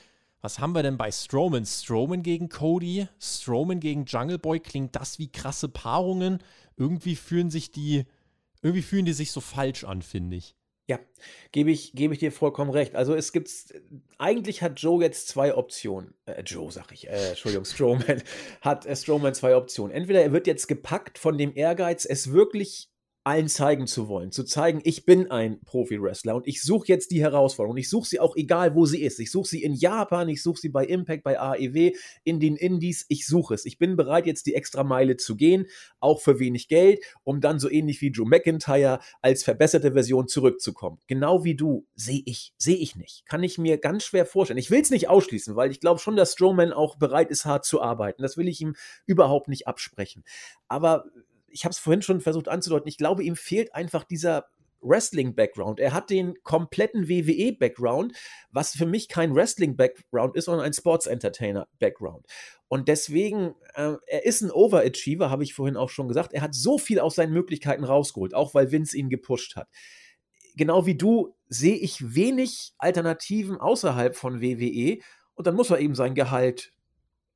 [0.42, 1.66] Was haben wir denn bei Strowman?
[1.66, 6.40] Strowman gegen Cody, Strowman gegen Jungle Boy, klingt das wie krasse Paarungen?
[6.78, 8.06] Irgendwie fühlen sich die,
[8.62, 10.56] irgendwie fühlen die sich so falsch an, finde ich.
[10.88, 10.98] Ja,
[11.52, 12.96] gebe ich, gebe ich dir vollkommen recht.
[12.96, 13.52] Also es gibt,
[14.18, 16.16] eigentlich hat Joe jetzt zwei Optionen.
[16.26, 18.24] Äh, Joe, sag ich, äh, Entschuldigung, Strowman
[18.62, 19.96] hat äh, Strowman zwei Optionen.
[19.96, 22.90] Entweder er wird jetzt gepackt von dem Ehrgeiz, es wirklich
[23.30, 27.22] allen zeigen zu wollen, zu zeigen, ich bin ein Profi-Wrestler und ich suche jetzt die
[27.22, 27.78] Herausforderung.
[27.78, 29.20] Ich suche sie auch egal, wo sie ist.
[29.20, 31.92] Ich suche sie in Japan, ich suche sie bei Impact, bei AEW,
[32.24, 33.06] in den Indies.
[33.08, 33.66] Ich suche es.
[33.66, 35.68] Ich bin bereit, jetzt die extra Meile zu gehen,
[36.00, 40.98] auch für wenig Geld, um dann so ähnlich wie Joe McIntyre als verbesserte Version zurückzukommen.
[41.06, 43.28] Genau wie du, sehe ich, sehe ich nicht.
[43.28, 44.58] Kann ich mir ganz schwer vorstellen.
[44.58, 47.64] Ich will es nicht ausschließen, weil ich glaube schon, dass Strowman auch bereit ist, hart
[47.64, 48.24] zu arbeiten.
[48.24, 50.24] Das will ich ihm überhaupt nicht absprechen.
[50.68, 51.06] Aber
[51.52, 54.46] ich habe es vorhin schon versucht anzudeuten, ich glaube, ihm fehlt einfach dieser
[54.82, 55.80] Wrestling-Background.
[55.80, 58.14] Er hat den kompletten WWE-Background,
[58.52, 62.26] was für mich kein Wrestling-Background ist, sondern ein Sports-Entertainer-Background.
[62.68, 66.34] Und deswegen, äh, er ist ein Overachiever, habe ich vorhin auch schon gesagt.
[66.34, 69.68] Er hat so viel aus seinen Möglichkeiten rausgeholt, auch weil Vince ihn gepusht hat.
[70.56, 75.00] Genau wie du sehe ich wenig Alternativen außerhalb von WWE
[75.34, 76.74] und dann muss er eben sein Gehalt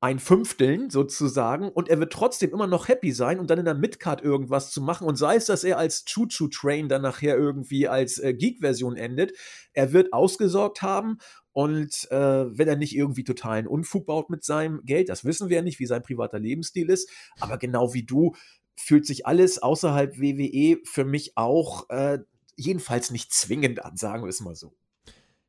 [0.04, 3.72] ein Fünfteln sozusagen und er wird trotzdem immer noch happy sein und dann in der
[3.72, 8.18] Midcard irgendwas zu machen und sei es, dass er als Choo-Choo-Train dann nachher irgendwie als
[8.18, 9.32] äh, Geek-Version endet,
[9.72, 11.16] er wird ausgesorgt haben
[11.52, 15.56] und äh, wenn er nicht irgendwie totalen Unfug baut mit seinem Geld, das wissen wir
[15.56, 17.08] ja nicht, wie sein privater Lebensstil ist,
[17.40, 18.34] aber genau wie du
[18.76, 22.18] fühlt sich alles außerhalb WWE für mich auch äh,
[22.56, 24.74] jedenfalls nicht zwingend an, sagen wir es mal so.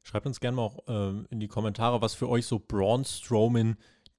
[0.02, 3.76] Schreibt uns gerne mal auch äh, in die Kommentare, was für euch so Braun Strowman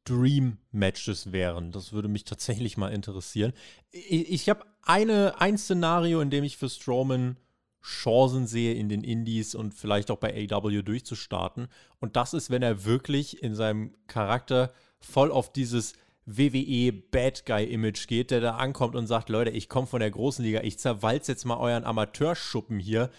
[0.07, 1.73] Dream-Matches wären.
[1.73, 3.53] Das würde mich tatsächlich mal interessieren.
[3.91, 7.37] Ich, ich habe ein Szenario, in dem ich für Strowman
[7.83, 11.69] Chancen sehe, in den Indies und vielleicht auch bei AW durchzustarten.
[12.01, 15.93] Und das ist, wenn er wirklich in seinem Charakter voll auf dieses
[16.27, 20.11] WWE Bad Guy Image geht, der da ankommt und sagt, Leute, ich komme von der
[20.11, 23.11] großen Liga, ich zerwalze jetzt mal euren Amateurschuppen hier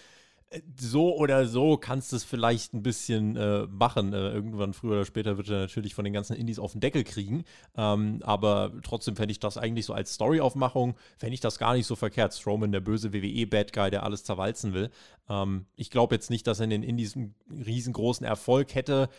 [0.80, 4.14] so oder so kannst du es vielleicht ein bisschen äh, machen.
[4.14, 7.04] Äh, irgendwann früher oder später wird er natürlich von den ganzen Indies auf den Deckel
[7.04, 7.44] kriegen.
[7.76, 11.86] Ähm, aber trotzdem fände ich das eigentlich so als Story-Aufmachung, fände ich das gar nicht
[11.86, 12.34] so verkehrt.
[12.34, 14.90] Strowman, der böse WWE-Bad Guy, der alles zerwalzen will.
[15.30, 19.10] Ähm, ich glaube jetzt nicht, dass er in den Indies einen riesengroßen Erfolg hätte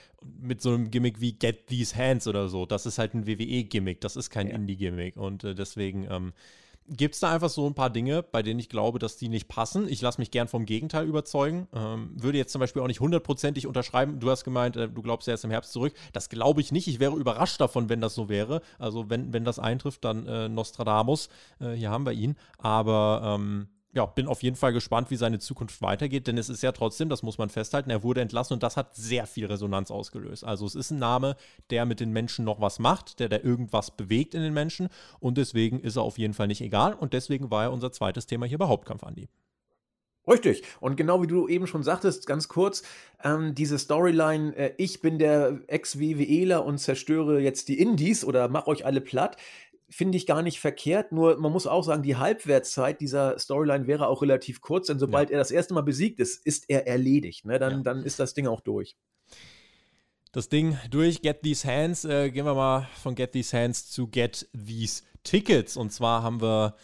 [0.41, 2.65] mit so einem Gimmick wie Get These Hands oder so.
[2.65, 4.55] Das ist halt ein WWE-Gimmick, das ist kein ja.
[4.55, 5.17] Indie-Gimmick.
[5.17, 6.07] Und äh, deswegen.
[6.11, 6.33] Ähm,
[6.91, 9.49] gibt es da einfach so ein paar Dinge, bei denen ich glaube, dass die nicht
[9.49, 9.89] passen.
[9.89, 11.69] Ich lasse mich gern vom Gegenteil überzeugen.
[11.75, 14.21] Ähm, würde jetzt zum Beispiel auch nicht hundertprozentig unterschreiben.
[14.21, 15.95] Du hast gemeint, äh, du glaubst, er ist im Herbst zurück.
[16.13, 16.89] Das glaube ich nicht.
[16.89, 18.63] Ich wäre überrascht davon, wenn das so wäre.
[18.79, 21.29] Also wenn, wenn das eintrifft, dann äh, Nostradamus.
[21.61, 22.37] Äh, hier haben wir ihn.
[22.59, 26.63] Aber ähm, ja, bin auf jeden Fall gespannt, wie seine Zukunft weitergeht, denn es ist
[26.63, 29.91] ja trotzdem, das muss man festhalten, er wurde entlassen und das hat sehr viel Resonanz
[29.91, 30.45] ausgelöst.
[30.45, 31.37] Also es ist ein Name,
[31.71, 34.89] der mit den Menschen noch was macht, der da irgendwas bewegt in den Menschen
[35.21, 38.27] und deswegen ist er auf jeden Fall nicht egal und deswegen war er unser zweites
[38.27, 39.29] Thema hier bei Hauptkampf, Andi.
[40.29, 40.63] Richtig.
[40.81, 42.83] Und genau wie du eben schon sagtest, ganz kurz,
[43.25, 48.67] ähm, diese Storyline, äh, ich bin der Ex-WWEler und zerstöre jetzt die Indies oder mach
[48.67, 49.39] euch alle platt,
[49.91, 51.13] finde ich gar nicht verkehrt.
[51.13, 55.31] Nur man muss auch sagen, die Halbwertszeit dieser Storyline wäre auch relativ kurz, denn sobald
[55.31, 55.37] ja.
[55.37, 57.45] er das erste Mal besiegt ist, ist er erledigt.
[57.45, 57.59] Ne?
[57.59, 57.83] Dann, ja.
[57.83, 58.97] dann ist das Ding auch durch.
[60.33, 62.05] Das Ding durch Get These Hands.
[62.05, 65.77] Äh, gehen wir mal von Get These Hands zu Get These Tickets.
[65.77, 66.77] Und zwar haben wir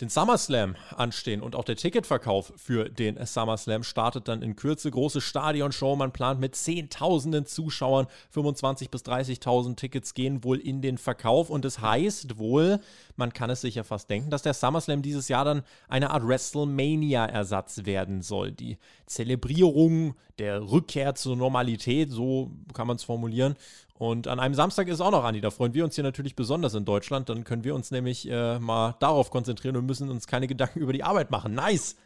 [0.00, 4.90] den SummerSlam anstehen und auch der Ticketverkauf für den SummerSlam startet dann in Kürze.
[4.90, 10.98] Große Stadionshow, man plant mit Zehntausenden Zuschauern, 25.000 bis 30.000 Tickets gehen wohl in den
[10.98, 12.80] Verkauf und es das heißt wohl,
[13.16, 16.26] man kann es sich ja fast denken, dass der SummerSlam dieses Jahr dann eine Art
[16.26, 18.52] WrestleMania-Ersatz werden soll.
[18.52, 23.56] Die Zelebrierung der Rückkehr zur Normalität, so kann man es formulieren,
[23.98, 26.74] und an einem Samstag ist auch noch, Andi, da freuen wir uns hier natürlich besonders
[26.74, 27.28] in Deutschland.
[27.28, 30.92] Dann können wir uns nämlich äh, mal darauf konzentrieren und müssen uns keine Gedanken über
[30.92, 31.54] die Arbeit machen.
[31.54, 31.96] Nice!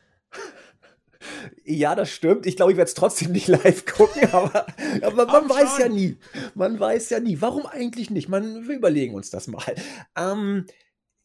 [1.65, 2.47] Ja, das stimmt.
[2.47, 4.67] Ich glaube, ich werde es trotzdem nicht live gucken, aber,
[5.03, 6.17] aber man weiß ja nie.
[6.55, 7.41] Man weiß ja nie.
[7.41, 8.29] Warum eigentlich nicht?
[8.29, 9.75] Man, wir überlegen uns das mal.
[10.17, 10.67] Ähm,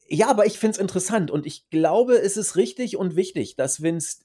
[0.07, 3.81] ja, aber ich finde es interessant und ich glaube, es ist richtig und wichtig, dass
[3.81, 4.17] Vince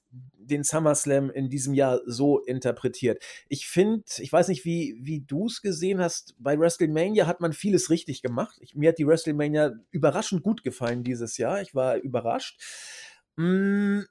[0.51, 3.23] den SummerSlam in diesem Jahr so interpretiert.
[3.47, 7.53] Ich finde, ich weiß nicht, wie, wie du es gesehen hast, bei WrestleMania hat man
[7.53, 8.57] vieles richtig gemacht.
[8.61, 11.61] Ich, mir hat die WrestleMania überraschend gut gefallen dieses Jahr.
[11.61, 12.61] Ich war überrascht.
[13.37, 14.01] Mm,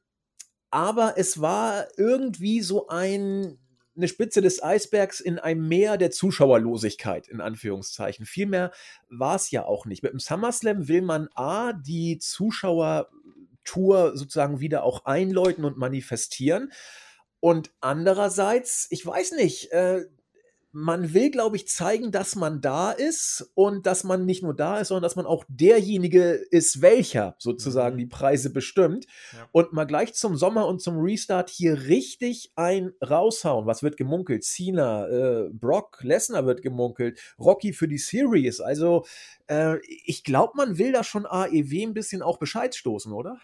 [0.70, 3.59] aber es war irgendwie so ein
[3.96, 8.24] eine Spitze des Eisbergs in einem Meer der Zuschauerlosigkeit, in Anführungszeichen.
[8.24, 8.72] Vielmehr
[9.09, 10.03] war es ja auch nicht.
[10.03, 12.18] Mit dem SummerSlam will man A, die
[13.70, 16.72] Zuschauertour sozusagen wieder auch einläuten und manifestieren.
[17.40, 20.04] Und andererseits, ich weiß nicht, äh,
[20.72, 24.78] man will, glaube ich, zeigen, dass man da ist und dass man nicht nur da
[24.78, 28.00] ist, sondern dass man auch derjenige ist, welcher sozusagen mhm.
[28.00, 29.06] die Preise bestimmt.
[29.33, 29.48] Ja.
[29.50, 33.66] Und mal gleich zum Sommer und zum Restart hier richtig ein raushauen.
[33.66, 34.44] Was wird gemunkelt?
[34.44, 38.61] Cena, äh, Brock, Lesnar wird gemunkelt, Rocky für die Series.
[38.61, 39.04] Also
[39.48, 43.40] äh, ich glaube, man will da schon AEW ein bisschen auch Bescheid stoßen, oder?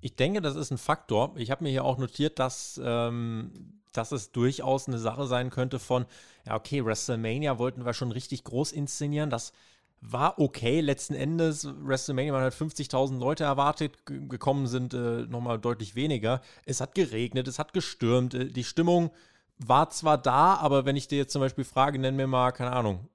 [0.00, 1.32] Ich denke, das ist ein Faktor.
[1.36, 5.78] Ich habe mir hier auch notiert, dass ähm, dass es durchaus eine Sache sein könnte
[5.78, 6.06] von,
[6.46, 9.30] ja, okay, WrestleMania wollten wir schon richtig groß inszenieren.
[9.30, 9.52] Das
[10.00, 10.80] war okay.
[10.80, 16.40] Letzten Endes, WrestleMania, man hat 50.000 Leute erwartet, gekommen sind äh, nochmal deutlich weniger.
[16.64, 18.34] Es hat geregnet, es hat gestürmt.
[18.34, 19.10] Äh, die Stimmung
[19.58, 22.72] war zwar da, aber wenn ich dir jetzt zum Beispiel frage, nenn mir mal, keine
[22.72, 23.08] Ahnung,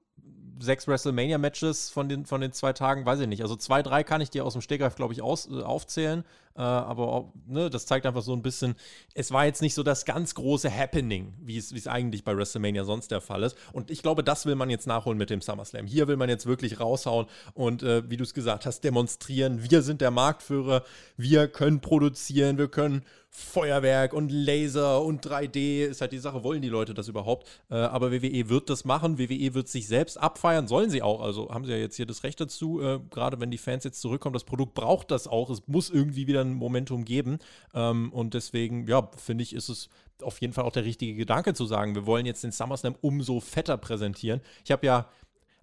[0.60, 3.42] sechs WrestleMania-Matches von den, von den zwei Tagen, weiß ich nicht.
[3.42, 6.24] Also zwei, drei kann ich dir aus dem Stegreif, glaube ich, aus, äh, aufzählen.
[6.56, 8.76] Äh, aber ne, das zeigt einfach so ein bisschen,
[9.14, 13.12] es war jetzt nicht so das ganz große Happening, wie es, eigentlich bei WrestleMania sonst
[13.12, 13.58] der Fall ist.
[13.74, 15.86] Und ich glaube, das will man jetzt nachholen mit dem SummerSlam.
[15.88, 19.82] Hier will man jetzt wirklich raushauen und, äh, wie du es gesagt hast, demonstrieren, wir
[19.82, 20.84] sind der Marktführer,
[21.18, 26.62] wir können produzieren, wir können Feuerwerk und Laser und 3D ist halt die Sache, wollen
[26.62, 27.48] die Leute das überhaupt?
[27.70, 31.50] Äh, aber WWE wird das machen, WWE wird sich selbst abfeiern, sollen sie auch, also
[31.50, 34.34] haben sie ja jetzt hier das Recht dazu, äh, gerade wenn die Fans jetzt zurückkommen,
[34.34, 37.40] das Produkt braucht das auch, es muss irgendwie wieder ein Momentum geben
[37.74, 39.90] ähm, und deswegen, ja, finde ich, ist es
[40.22, 43.40] auf jeden Fall auch der richtige Gedanke zu sagen, wir wollen jetzt den SummerSlam umso
[43.40, 44.42] fetter präsentieren.
[44.64, 45.08] Ich habe ja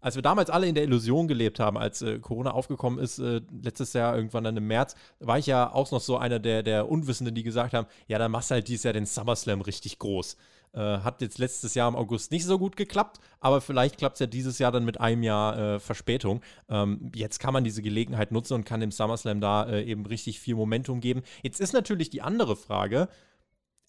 [0.00, 3.40] als wir damals alle in der Illusion gelebt haben, als äh, Corona aufgekommen ist, äh,
[3.62, 6.88] letztes Jahr irgendwann dann im März, war ich ja auch noch so einer der, der
[6.88, 10.36] Unwissenden, die gesagt haben, ja, dann machst du halt dieses Jahr den SummerSlam richtig groß.
[10.72, 14.20] Äh, hat jetzt letztes Jahr im August nicht so gut geklappt, aber vielleicht klappt es
[14.20, 16.42] ja dieses Jahr dann mit einem Jahr äh, Verspätung.
[16.68, 20.40] Ähm, jetzt kann man diese Gelegenheit nutzen und kann dem SummerSlam da äh, eben richtig
[20.40, 21.22] viel Momentum geben.
[21.42, 23.08] Jetzt ist natürlich die andere Frage,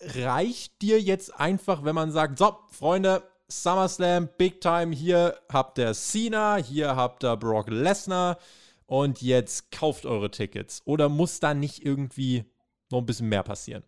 [0.01, 4.95] reicht dir jetzt einfach, wenn man sagt, so, Freunde, SummerSlam, Big Time.
[4.95, 8.37] Hier habt ihr Cena, hier habt ihr Brock Lesnar
[8.85, 10.81] und jetzt kauft eure Tickets.
[10.85, 12.45] Oder muss da nicht irgendwie
[12.89, 13.83] noch ein bisschen mehr passieren?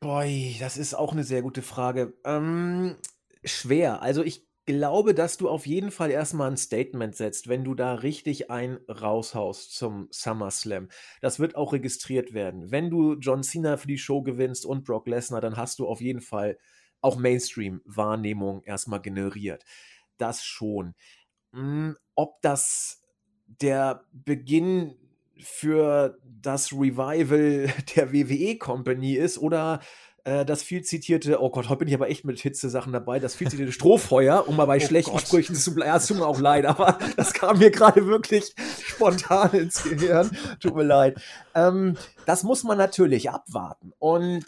[0.00, 2.14] Boy, das ist auch eine sehr gute Frage.
[2.24, 2.96] Ähm,
[3.44, 4.00] schwer.
[4.00, 7.94] Also ich glaube, dass du auf jeden Fall erstmal ein Statement setzt, wenn du da
[7.94, 10.88] richtig ein raushaust zum SummerSlam.
[11.20, 12.70] Das wird auch registriert werden.
[12.70, 16.00] Wenn du John Cena für die Show gewinnst und Brock Lesnar, dann hast du auf
[16.00, 16.58] jeden Fall
[17.00, 19.64] auch Mainstream-Wahrnehmung erstmal generiert.
[20.16, 20.94] Das schon.
[21.52, 23.02] Hm, ob das
[23.46, 24.96] der Beginn
[25.40, 29.80] für das Revival der WWE Company ist oder
[30.24, 33.34] äh, das viel zitierte, oh Gott, heute bin ich aber echt mit Hitze-Sachen dabei, das
[33.34, 35.22] viel zitierte Strohfeuer, um mal bei oh schlechten Gott.
[35.22, 35.88] Sprüchen zu bleiben.
[35.88, 40.30] Ja, es tut mir auch leid, aber das kam mir gerade wirklich spontan ins Gehirn.
[40.60, 41.20] Tut mir leid.
[41.54, 41.96] Ähm,
[42.26, 43.92] das muss man natürlich abwarten.
[43.98, 44.44] Und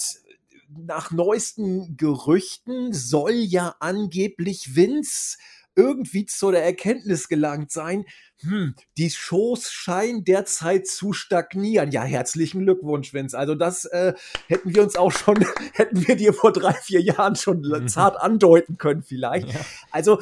[0.68, 5.38] nach neuesten Gerüchten soll ja angeblich Vince
[5.76, 8.04] irgendwie zu der Erkenntnis gelangt sein,
[8.40, 11.90] hm, die Shows scheinen derzeit zu stagnieren.
[11.90, 13.38] Ja, herzlichen Glückwunsch, Vince.
[13.38, 14.14] Also das äh,
[14.48, 17.88] hätten wir uns auch schon, hätten wir dir vor drei, vier Jahren schon mhm.
[17.88, 19.48] zart andeuten können vielleicht.
[19.48, 19.60] Ja.
[19.90, 20.20] Also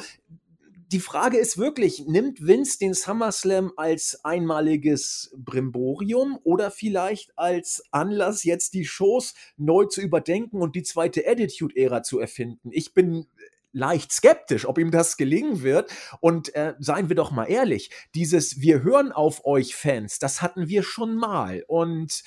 [0.91, 8.43] die Frage ist wirklich, nimmt Vince den SummerSlam als einmaliges Brimborium oder vielleicht als Anlass,
[8.43, 12.71] jetzt die Shows neu zu überdenken und die zweite Attitude-Ära zu erfinden?
[12.71, 13.27] Ich bin
[13.71, 15.91] leicht skeptisch, ob ihm das gelingen wird.
[16.19, 20.67] Und äh, seien wir doch mal ehrlich, dieses Wir hören auf euch Fans, das hatten
[20.67, 21.63] wir schon mal.
[21.67, 22.23] Und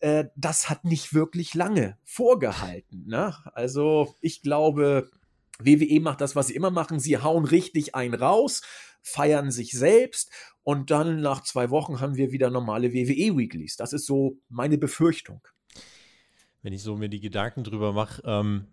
[0.00, 3.06] äh, das hat nicht wirklich lange vorgehalten.
[3.06, 3.34] Ne?
[3.54, 5.10] Also ich glaube,
[5.58, 7.00] WWE macht das, was sie immer machen.
[7.00, 8.62] Sie hauen richtig einen raus,
[9.02, 10.30] feiern sich selbst
[10.62, 13.76] und dann nach zwei Wochen haben wir wieder normale WWE-Weeklies.
[13.76, 15.46] Das ist so meine Befürchtung.
[16.62, 18.66] Wenn ich so mir die Gedanken drüber mache, ähm,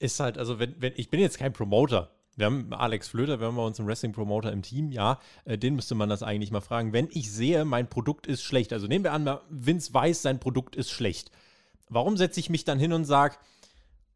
[0.00, 2.10] ist halt, also wenn, wenn, ich bin jetzt kein Promoter.
[2.36, 5.76] Wir haben Alex Flöter, wir haben bei uns einen Wrestling-Promoter im Team, ja, äh, den
[5.76, 6.92] müsste man das eigentlich mal fragen.
[6.92, 10.74] Wenn ich sehe, mein Produkt ist schlecht, also nehmen wir an, Vince weiß, sein Produkt
[10.74, 11.30] ist schlecht.
[11.88, 13.36] Warum setze ich mich dann hin und sage,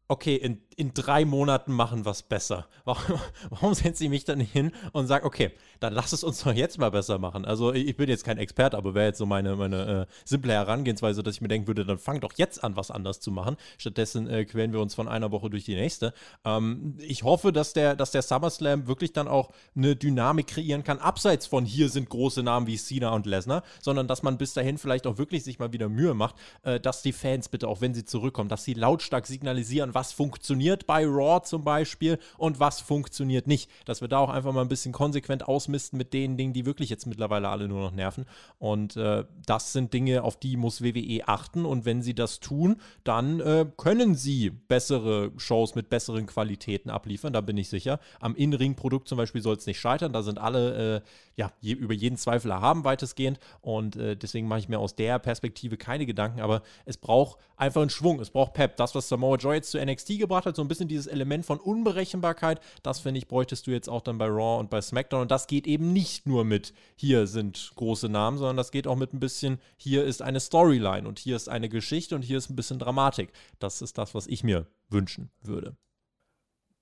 [0.07, 2.67] okay, in, in drei Monaten machen wir es besser.
[2.83, 6.53] Warum, warum setze ich mich dann hin und sage, okay, dann lass es uns doch
[6.53, 7.45] jetzt mal besser machen.
[7.45, 11.23] Also ich bin jetzt kein Experte, aber wäre jetzt so meine, meine äh, simple Herangehensweise,
[11.23, 13.55] dass ich mir denken würde, dann fang doch jetzt an, was anders zu machen.
[13.77, 16.13] Stattdessen äh, quälen wir uns von einer Woche durch die nächste.
[16.43, 20.99] Ähm, ich hoffe, dass der, dass der SummerSlam wirklich dann auch eine Dynamik kreieren kann,
[20.99, 24.77] abseits von hier sind große Namen wie Cena und Lesnar, sondern dass man bis dahin
[24.77, 27.93] vielleicht auch wirklich sich mal wieder Mühe macht, äh, dass die Fans bitte, auch wenn
[27.93, 33.47] sie zurückkommen, dass sie lautstark signalisieren, was funktioniert bei Raw zum Beispiel und was funktioniert
[33.47, 33.69] nicht.
[33.85, 36.89] Dass wir da auch einfach mal ein bisschen konsequent ausmisten mit den Dingen, die wirklich
[36.89, 38.25] jetzt mittlerweile alle nur noch nerven.
[38.57, 41.65] Und äh, das sind Dinge, auf die muss WWE achten.
[41.65, 47.33] Und wenn sie das tun, dann äh, können sie bessere Shows mit besseren Qualitäten abliefern,
[47.33, 47.99] da bin ich sicher.
[48.19, 50.13] Am In-Ring-Produkt zum Beispiel soll es nicht scheitern.
[50.13, 51.01] Da sind alle äh,
[51.35, 53.39] ja, je, über jeden Zweifel erhaben weitestgehend.
[53.61, 56.41] Und äh, deswegen mache ich mir aus der Perspektive keine Gedanken.
[56.41, 58.19] Aber es braucht einfach einen Schwung.
[58.19, 58.77] Es braucht Pep.
[58.77, 61.59] Das, was Samoa Joy jetzt zu NXT gebracht hat, so ein bisschen dieses Element von
[61.59, 65.23] Unberechenbarkeit, das finde ich, bräuchtest du jetzt auch dann bei Raw und bei SmackDown.
[65.23, 68.95] Und das geht eben nicht nur mit, hier sind große Namen, sondern das geht auch
[68.95, 72.49] mit ein bisschen, hier ist eine Storyline und hier ist eine Geschichte und hier ist
[72.49, 73.31] ein bisschen Dramatik.
[73.59, 75.75] Das ist das, was ich mir wünschen würde.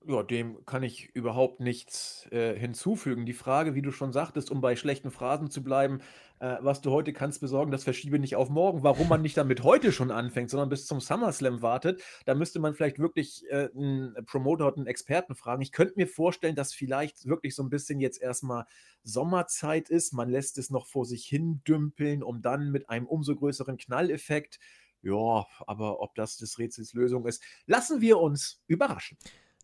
[0.06, 3.24] Ja, dem kann ich überhaupt nichts äh, hinzufügen.
[3.24, 6.00] Die Frage, wie du schon sagtest, um bei schlechten Phrasen zu bleiben,
[6.40, 8.82] äh, was du heute kannst besorgen, das verschiebe nicht auf morgen.
[8.82, 12.74] Warum man nicht damit heute schon anfängt, sondern bis zum SummerSlam wartet, da müsste man
[12.74, 15.62] vielleicht wirklich äh, einen Promoter oder einen Experten fragen.
[15.62, 18.66] Ich könnte mir vorstellen, dass vielleicht wirklich so ein bisschen jetzt erstmal
[19.04, 20.12] Sommerzeit ist.
[20.12, 24.58] Man lässt es noch vor sich hin dümpeln, um dann mit einem umso größeren Knalleffekt
[25.00, 29.18] ja, aber ob das des Rätsels Lösung ist, lassen wir uns überraschen.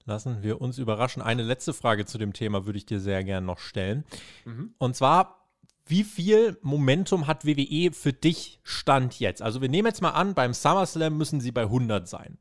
[0.06, 1.22] Lassen wir uns überraschen.
[1.22, 4.04] Eine letzte Frage zu dem Thema würde ich dir sehr gerne noch stellen.
[4.44, 4.74] Mhm.
[4.78, 5.46] Und zwar,
[5.86, 9.42] wie viel Momentum hat WWE für dich Stand jetzt?
[9.42, 12.38] Also wir nehmen jetzt mal an, beim SummerSlam müssen sie bei 100 sein.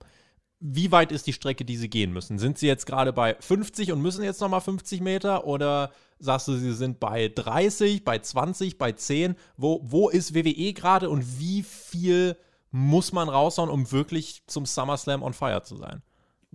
[0.61, 2.37] Wie weit ist die Strecke, die sie gehen müssen?
[2.37, 6.55] Sind sie jetzt gerade bei 50 und müssen jetzt nochmal 50 Meter oder sagst du,
[6.55, 9.35] sie sind bei 30, bei 20, bei 10?
[9.57, 12.35] Wo, wo ist WWE gerade und wie viel
[12.71, 16.03] muss man raushauen, um wirklich zum SummerSlam on fire zu sein?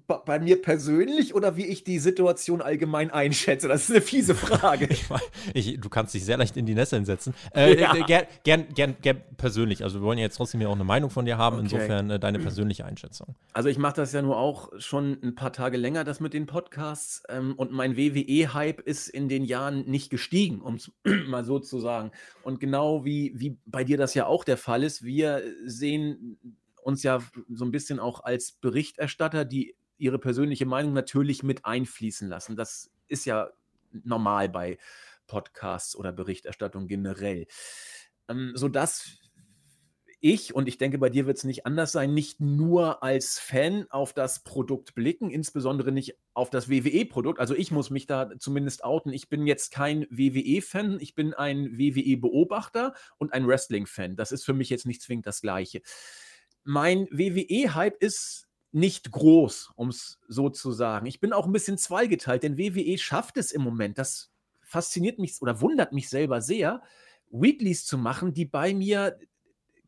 [0.06, 3.68] Bei mir persönlich oder wie ich die Situation allgemein einschätze?
[3.68, 4.86] Das ist eine fiese Frage.
[4.90, 5.20] ich mein,
[5.54, 7.34] ich, du kannst dich sehr leicht in die Nesseln setzen.
[7.54, 7.92] Äh, ja.
[8.04, 9.82] gern, gern, gern, gern, persönlich.
[9.82, 11.56] Also wir wollen ja jetzt trotzdem ja auch eine Meinung von dir haben.
[11.56, 11.64] Okay.
[11.64, 13.34] Insofern äh, deine persönliche Einschätzung.
[13.52, 16.46] Also ich mache das ja nur auch schon ein paar Tage länger, das mit den
[16.46, 17.22] Podcasts.
[17.28, 20.92] Ähm, und mein WWE-Hype ist in den Jahren nicht gestiegen, um es
[21.26, 22.10] mal so zu sagen.
[22.42, 26.38] Und genau wie, wie bei dir das ja auch der Fall ist, wir sehen
[26.82, 32.28] uns ja so ein bisschen auch als Berichterstatter, die ihre persönliche Meinung natürlich mit einfließen
[32.28, 32.56] lassen.
[32.56, 33.50] Das ist ja
[33.90, 34.78] normal bei
[35.26, 37.46] Podcasts oder Berichterstattung generell.
[38.28, 39.18] Ähm, sodass
[40.26, 43.84] ich, und ich denke, bei dir wird es nicht anders sein, nicht nur als Fan
[43.90, 47.38] auf das Produkt blicken, insbesondere nicht auf das WWE-Produkt.
[47.40, 49.12] Also ich muss mich da zumindest outen.
[49.12, 54.16] Ich bin jetzt kein WWE-Fan, ich bin ein WWE-Beobachter und ein Wrestling-Fan.
[54.16, 55.82] Das ist für mich jetzt nicht zwingend das Gleiche.
[56.62, 61.06] Mein WWE-Hype ist nicht groß, um es so zu sagen.
[61.06, 64.32] Ich bin auch ein bisschen zweigeteilt, denn WWE schafft es im Moment, das
[64.62, 66.82] fasziniert mich oder wundert mich selber sehr,
[67.30, 69.18] Weeklies zu machen, die bei mir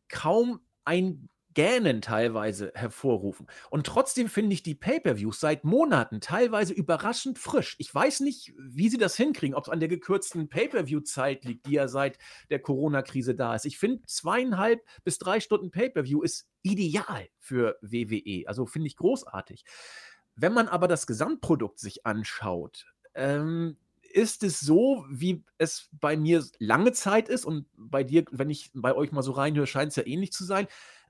[0.07, 3.47] kaum ein Gähnen teilweise hervorrufen.
[3.71, 7.75] Und trotzdem finde ich die Pay-per-Views seit Monaten teilweise überraschend frisch.
[7.79, 11.71] Ich weiß nicht, wie sie das hinkriegen, ob es an der gekürzten Pay-per-view-Zeit liegt, die
[11.71, 12.19] ja seit
[12.51, 13.65] der Corona-Krise da ist.
[13.65, 18.43] Ich finde, zweieinhalb bis drei Stunden Pay-per-view ist ideal für WWE.
[18.45, 19.65] Also finde ich großartig.
[20.35, 23.77] Wenn man aber das Gesamtprodukt sich anschaut, ähm,
[24.13, 28.69] ist es so, wie es bei mir lange Zeit ist und bei dir, wenn ich
[28.75, 30.67] bei euch mal so reinhöre, scheint es ja ähnlich zu sein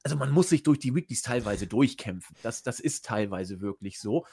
[0.08, 2.34] also man muss sich durch die Weeklies teilweise durchkämpfen.
[2.42, 4.26] Das, das ist teilweise wirklich so.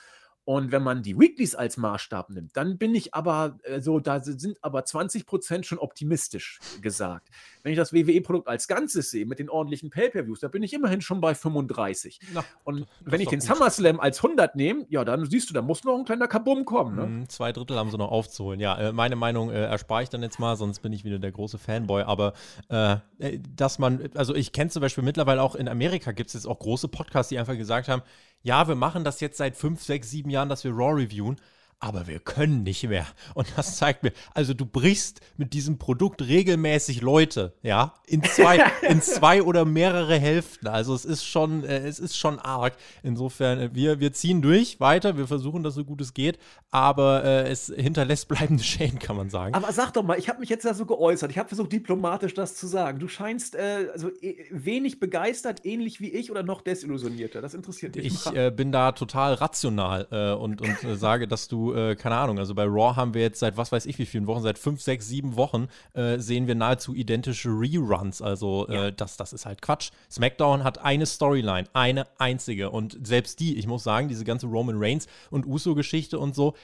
[0.44, 4.20] Und wenn man die Weeklies als Maßstab nimmt, dann bin ich aber äh, so, da
[4.20, 7.28] sind aber 20 Prozent schon optimistisch gesagt.
[7.62, 11.00] Wenn ich das WWE-Produkt als Ganzes sehe, mit den ordentlichen Pay-Per-Views, da bin ich immerhin
[11.00, 12.20] schon bei 35.
[12.34, 13.48] Na, und wenn ich den gut.
[13.48, 16.96] SummerSlam als 100 nehme, ja, dann siehst du, da muss noch ein kleiner Kabum kommen.
[16.96, 17.06] Ne?
[17.06, 18.60] Mhm, zwei Drittel haben sie noch aufzuholen.
[18.60, 21.32] Ja, äh, meine Meinung äh, erspare ich dann jetzt mal, sonst bin ich wieder der
[21.32, 22.02] große Fanboy.
[22.02, 22.34] Aber
[22.68, 26.34] äh, äh dass man, also ich kenne zum Beispiel mittlerweile auch in Amerika gibt es
[26.34, 28.02] jetzt auch große Podcasts, die einfach gesagt haben,
[28.44, 31.40] ja, wir machen das jetzt seit fünf, sechs, sieben Jahren, dass wir Raw reviewen.
[31.80, 33.06] Aber wir können nicht mehr.
[33.34, 38.64] Und das zeigt mir, also du brichst mit diesem Produkt regelmäßig Leute, ja, in zwei,
[38.88, 40.68] in zwei oder mehrere Hälften.
[40.68, 42.74] Also es ist schon, äh, es ist schon arg.
[43.02, 46.38] Insofern, äh, wir, wir ziehen durch weiter, wir versuchen das so gut es geht,
[46.70, 49.54] aber äh, es hinterlässt bleibende Schäden, kann man sagen.
[49.54, 52.34] Aber sag doch mal, ich habe mich jetzt da so geäußert, ich habe versucht, diplomatisch
[52.34, 52.98] das zu sagen.
[52.98, 57.42] Du scheinst äh, also e, wenig begeistert, ähnlich wie ich oder noch desillusionierter.
[57.42, 58.06] Das interessiert dich.
[58.06, 62.38] Ich äh, bin da total rational äh, und, und sage, dass du äh, keine Ahnung,
[62.38, 64.80] also bei Raw haben wir jetzt seit was weiß ich wie vielen Wochen, seit fünf,
[64.80, 68.22] sechs, sieben Wochen äh, sehen wir nahezu identische Reruns.
[68.22, 68.90] Also äh, ja.
[68.90, 69.90] das, das ist halt Quatsch.
[70.10, 72.70] SmackDown hat eine Storyline, eine einzige.
[72.70, 76.54] Und selbst die, ich muss sagen, diese ganze Roman Reigns und Uso-Geschichte und so,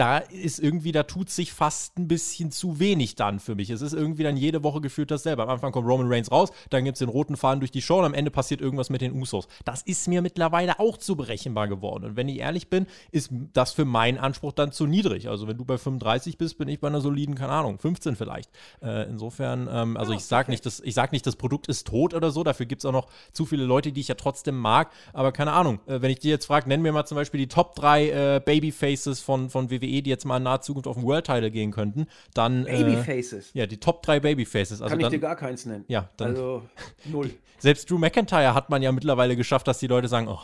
[0.00, 3.68] da ist irgendwie, da tut sich fast ein bisschen zu wenig dann für mich.
[3.68, 5.42] Es ist irgendwie dann jede Woche gefühlt dasselbe.
[5.42, 7.98] Am Anfang kommt Roman Reigns raus, dann gibt es den roten Faden durch die Show
[7.98, 9.46] und am Ende passiert irgendwas mit den Usos.
[9.66, 12.04] Das ist mir mittlerweile auch zu berechenbar geworden.
[12.04, 15.28] Und wenn ich ehrlich bin, ist das für meinen Anspruch dann zu niedrig.
[15.28, 18.48] Also wenn du bei 35 bist, bin ich bei einer soliden, keine Ahnung, 15 vielleicht.
[18.82, 21.86] Äh, insofern, ähm, also ja, ich sage nicht, das, ich sag nicht, das Produkt ist
[21.86, 22.42] tot oder so.
[22.42, 24.90] Dafür gibt es auch noch zu viele Leute, die ich ja trotzdem mag.
[25.12, 27.48] Aber keine Ahnung, äh, wenn ich dir jetzt frage, nenn mir mal zum Beispiel die
[27.48, 30.96] Top 3 äh, Babyfaces von, von WWE WWE, die jetzt mal in naher Zukunft auf
[30.96, 32.66] den World Title gehen könnten, dann.
[32.66, 33.54] Äh, Babyfaces.
[33.54, 34.80] Äh, ja, die Top 3 Babyfaces.
[34.80, 35.84] Also Kann dann, ich dir gar keins nennen.
[35.88, 36.30] Ja, dann.
[36.30, 36.62] Also,
[37.04, 37.30] null.
[37.58, 40.40] Selbst Drew McIntyre hat man ja mittlerweile geschafft, dass die Leute sagen, oh,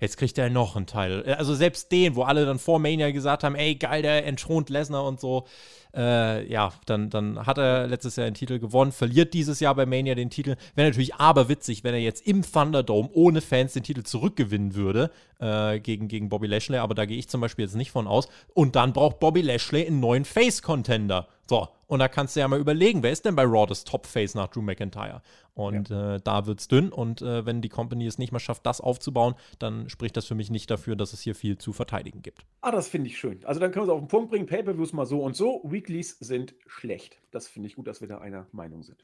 [0.00, 1.22] jetzt kriegt er noch einen Teil.
[1.34, 5.04] Also selbst den, wo alle dann vor Mania gesagt haben, ey, geil, der entthront Lesnar
[5.04, 5.46] und so.
[5.94, 9.86] Äh, ja, dann, dann hat er letztes Jahr den Titel gewonnen, verliert dieses Jahr bei
[9.86, 10.56] Mania den Titel.
[10.74, 15.80] Wäre natürlich aberwitzig, wenn er jetzt im Thunderdome ohne Fans den Titel zurückgewinnen würde äh,
[15.80, 18.28] gegen, gegen Bobby Lashley, aber da gehe ich zum Beispiel jetzt nicht von aus.
[18.54, 21.28] Und dann braucht Bobby Lashley einen neuen Face-Contender.
[21.48, 24.34] So, und da kannst du ja mal überlegen, wer ist denn bei Raw das Top-Face
[24.34, 25.22] nach Drew McIntyre?
[25.54, 26.16] Und ja.
[26.16, 26.92] äh, da es dünn.
[26.92, 30.34] Und äh, wenn die Company es nicht mal schafft, das aufzubauen, dann spricht das für
[30.34, 32.44] mich nicht dafür, dass es hier viel zu verteidigen gibt.
[32.60, 33.42] Ah, das finde ich schön.
[33.44, 34.44] Also dann können wir es auf den Punkt bringen.
[34.44, 35.62] Pay-Per-Views mal so und so.
[35.64, 37.20] Weeklies sind schlecht.
[37.30, 39.02] Das finde ich gut, dass wir da einer Meinung sind.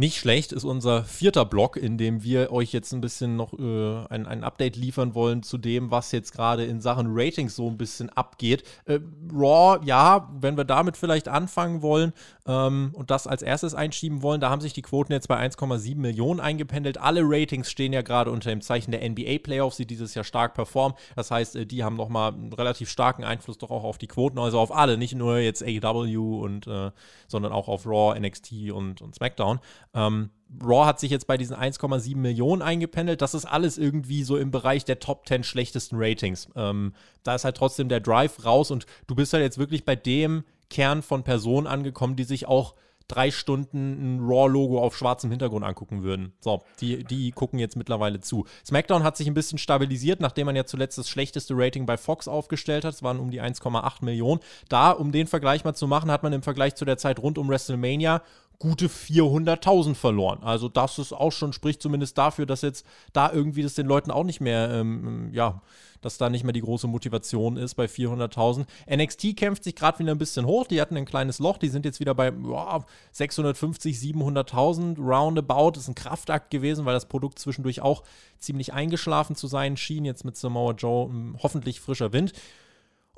[0.00, 4.06] Nicht schlecht ist unser vierter Block, in dem wir euch jetzt ein bisschen noch äh,
[4.08, 7.76] ein, ein Update liefern wollen zu dem, was jetzt gerade in Sachen Ratings so ein
[7.76, 8.62] bisschen abgeht.
[8.84, 9.00] Äh,
[9.34, 12.12] Raw, ja, wenn wir damit vielleicht anfangen wollen
[12.46, 15.96] ähm, und das als erstes einschieben wollen, da haben sich die Quoten jetzt bei 1,7
[15.96, 16.98] Millionen eingependelt.
[16.98, 20.54] Alle Ratings stehen ja gerade unter dem Zeichen der NBA Playoffs, die dieses Jahr stark
[20.54, 20.96] performen.
[21.16, 24.38] Das heißt, äh, die haben nochmal einen relativ starken Einfluss doch auch auf die Quoten,
[24.38, 26.92] also auf alle, nicht nur jetzt AEW und, äh,
[27.26, 29.58] sondern auch auf Raw, NXT und, und SmackDown.
[29.94, 30.30] Ähm,
[30.62, 33.20] Raw hat sich jetzt bei diesen 1,7 Millionen eingependelt.
[33.20, 36.48] Das ist alles irgendwie so im Bereich der Top 10 schlechtesten Ratings.
[36.56, 39.96] Ähm, da ist halt trotzdem der Drive raus und du bist halt jetzt wirklich bei
[39.96, 42.74] dem Kern von Personen angekommen, die sich auch
[43.08, 46.34] drei Stunden ein Raw-Logo auf schwarzem Hintergrund angucken würden.
[46.40, 48.46] So, die, die gucken jetzt mittlerweile zu.
[48.66, 52.28] SmackDown hat sich ein bisschen stabilisiert, nachdem man ja zuletzt das schlechteste Rating bei Fox
[52.28, 52.94] aufgestellt hat.
[52.94, 54.40] Es waren um die 1,8 Millionen.
[54.68, 57.38] Da, um den Vergleich mal zu machen, hat man im Vergleich zu der Zeit rund
[57.38, 58.22] um WrestleMania
[58.58, 60.42] gute 400.000 verloren.
[60.42, 64.10] Also das ist auch schon, spricht zumindest dafür, dass jetzt da irgendwie das den Leuten
[64.10, 65.62] auch nicht mehr, ähm, ja,
[66.00, 68.66] dass da nicht mehr die große Motivation ist bei 400.000.
[68.90, 70.66] NXT kämpft sich gerade wieder ein bisschen hoch.
[70.66, 71.58] Die hatten ein kleines Loch.
[71.58, 75.72] Die sind jetzt wieder bei boah, 650, 700.000 roundabout.
[75.72, 78.02] Das ist ein Kraftakt gewesen, weil das Produkt zwischendurch auch
[78.38, 80.04] ziemlich eingeschlafen zu sein schien.
[80.04, 82.32] Jetzt mit Samoa Joe hm, hoffentlich frischer Wind.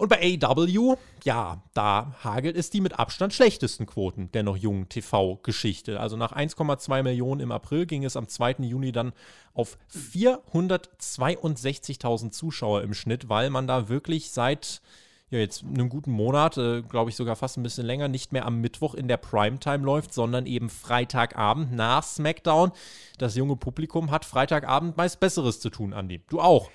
[0.00, 4.88] Und bei AW, ja, da hagelt es die mit Abstand schlechtesten Quoten der noch jungen
[4.88, 6.00] TV-Geschichte.
[6.00, 8.60] Also nach 1,2 Millionen im April ging es am 2.
[8.60, 9.12] Juni dann
[9.52, 14.80] auf 462.000 Zuschauer im Schnitt, weil man da wirklich seit
[15.28, 18.46] ja, jetzt einem guten Monat, äh, glaube ich sogar fast ein bisschen länger, nicht mehr
[18.46, 22.72] am Mittwoch in der Primetime läuft, sondern eben Freitagabend nach SmackDown.
[23.18, 26.22] Das junge Publikum hat Freitagabend meist Besseres zu tun, Andi.
[26.30, 26.70] Du auch.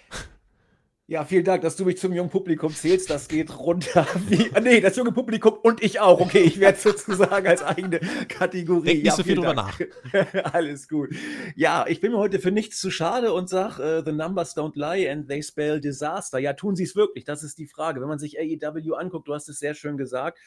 [1.08, 3.12] Ja, vielen Dank, dass du mich zum jungen Publikum zählst.
[3.12, 4.08] Das geht runter.
[4.28, 6.20] Wie, ah, nee, das junge Publikum und ich auch.
[6.20, 8.86] Okay, ich werde es sozusagen als eigene Kategorie.
[8.86, 9.80] Denk nicht ja, so viel drüber nach.
[10.52, 11.10] Alles gut.
[11.56, 14.74] Ja, ich bin mir heute für nichts zu schade und sage, uh, the numbers don't
[14.74, 16.40] lie and they spell disaster.
[16.40, 17.24] Ja, tun sie es wirklich?
[17.24, 18.02] Das ist die Frage.
[18.02, 20.40] Wenn man sich AEW anguckt, du hast es sehr schön gesagt,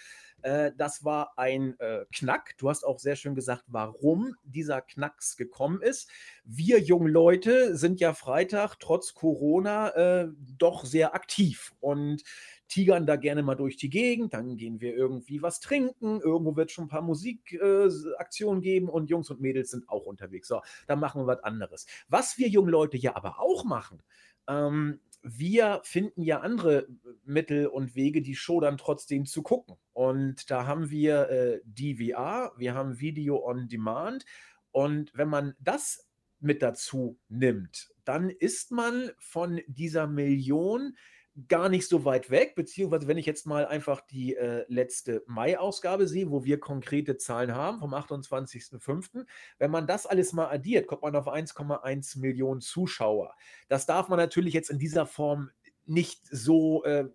[0.42, 2.56] äh, das war ein äh, Knack.
[2.58, 6.10] Du hast auch sehr schön gesagt, warum dieser Knacks gekommen ist.
[6.44, 10.28] Wir jungen Leute sind ja Freitag trotz Corona äh,
[10.58, 12.22] doch sehr aktiv und
[12.68, 16.70] tigern da gerne mal durch die Gegend, dann gehen wir irgendwie was trinken, irgendwo wird
[16.70, 20.48] schon ein paar Musikaktionen äh, geben und Jungs und Mädels sind auch unterwegs.
[20.48, 21.86] So, dann machen wir was anderes.
[22.08, 24.02] Was wir jungen Leute ja aber auch machen,
[24.48, 26.86] ähm, wir finden ja andere
[27.24, 29.76] Mittel und Wege, die Show dann trotzdem zu gucken.
[29.92, 34.24] Und da haben wir äh, DVR, wir haben Video on Demand.
[34.70, 36.08] Und wenn man das
[36.40, 40.96] mit dazu nimmt, dann ist man von dieser Million
[41.46, 46.08] gar nicht so weit weg, beziehungsweise wenn ich jetzt mal einfach die äh, letzte Mai-Ausgabe
[46.08, 49.24] sehe, wo wir konkrete Zahlen haben vom 28.05.,
[49.58, 53.34] wenn man das alles mal addiert, kommt man auf 1,1 Millionen Zuschauer.
[53.68, 55.50] Das darf man natürlich jetzt in dieser Form
[55.84, 57.08] nicht so äh,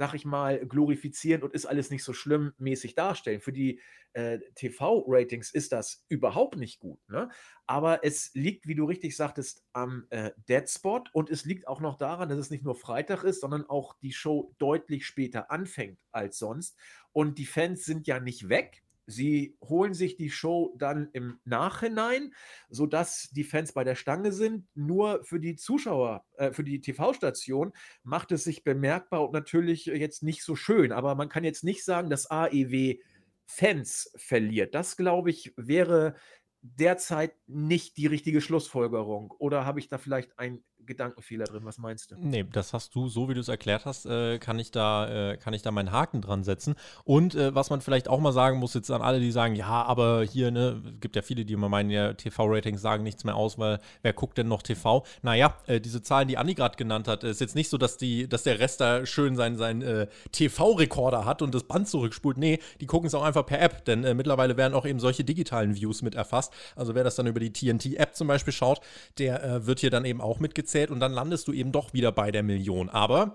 [0.00, 3.42] sag ich mal, glorifizieren und ist alles nicht so schlimm mäßig darstellen.
[3.42, 3.80] Für die
[4.14, 6.98] äh, TV-Ratings ist das überhaupt nicht gut.
[7.10, 7.28] Ne?
[7.66, 11.98] Aber es liegt, wie du richtig sagtest, am äh, Deadspot und es liegt auch noch
[11.98, 16.38] daran, dass es nicht nur Freitag ist, sondern auch die Show deutlich später anfängt als
[16.38, 16.78] sonst.
[17.12, 18.82] Und die Fans sind ja nicht weg.
[19.06, 22.32] Sie holen sich die Show dann im Nachhinein,
[22.68, 24.66] sodass die Fans bei der Stange sind.
[24.74, 27.72] Nur für die Zuschauer, äh, für die TV-Station
[28.02, 30.92] macht es sich bemerkbar und natürlich jetzt nicht so schön.
[30.92, 32.98] Aber man kann jetzt nicht sagen, dass AEW
[33.46, 34.74] Fans verliert.
[34.74, 36.14] Das, glaube ich, wäre
[36.62, 39.32] derzeit nicht die richtige Schlussfolgerung.
[39.38, 41.64] Oder habe ich da vielleicht ein Gedankenfehler drin.
[41.64, 42.16] Was meinst du?
[42.18, 45.36] Nee, das hast du, so wie du es erklärt hast, äh, kann, ich da, äh,
[45.36, 46.74] kann ich da meinen Haken dran setzen.
[47.04, 49.84] Und äh, was man vielleicht auch mal sagen muss, jetzt an alle, die sagen, ja,
[49.84, 53.58] aber hier, ne, gibt ja viele, die immer meinen, ja, TV-Ratings sagen nichts mehr aus,
[53.58, 55.04] weil wer guckt denn noch TV?
[55.22, 58.28] Naja, äh, diese Zahlen, die Andi gerade genannt hat, ist jetzt nicht so, dass, die,
[58.28, 62.36] dass der Rest da schön seinen sein, äh, TV-Rekorder hat und das Band zurückspult.
[62.36, 65.22] Nee, die gucken es auch einfach per App, denn äh, mittlerweile werden auch eben solche
[65.22, 66.52] digitalen Views mit erfasst.
[66.74, 68.80] Also wer das dann über die TNT-App zum Beispiel schaut,
[69.18, 72.12] der wird hier dann eben auch mitgezählt gezählt und dann landest du eben doch wieder
[72.12, 72.88] bei der Million.
[72.88, 73.34] Aber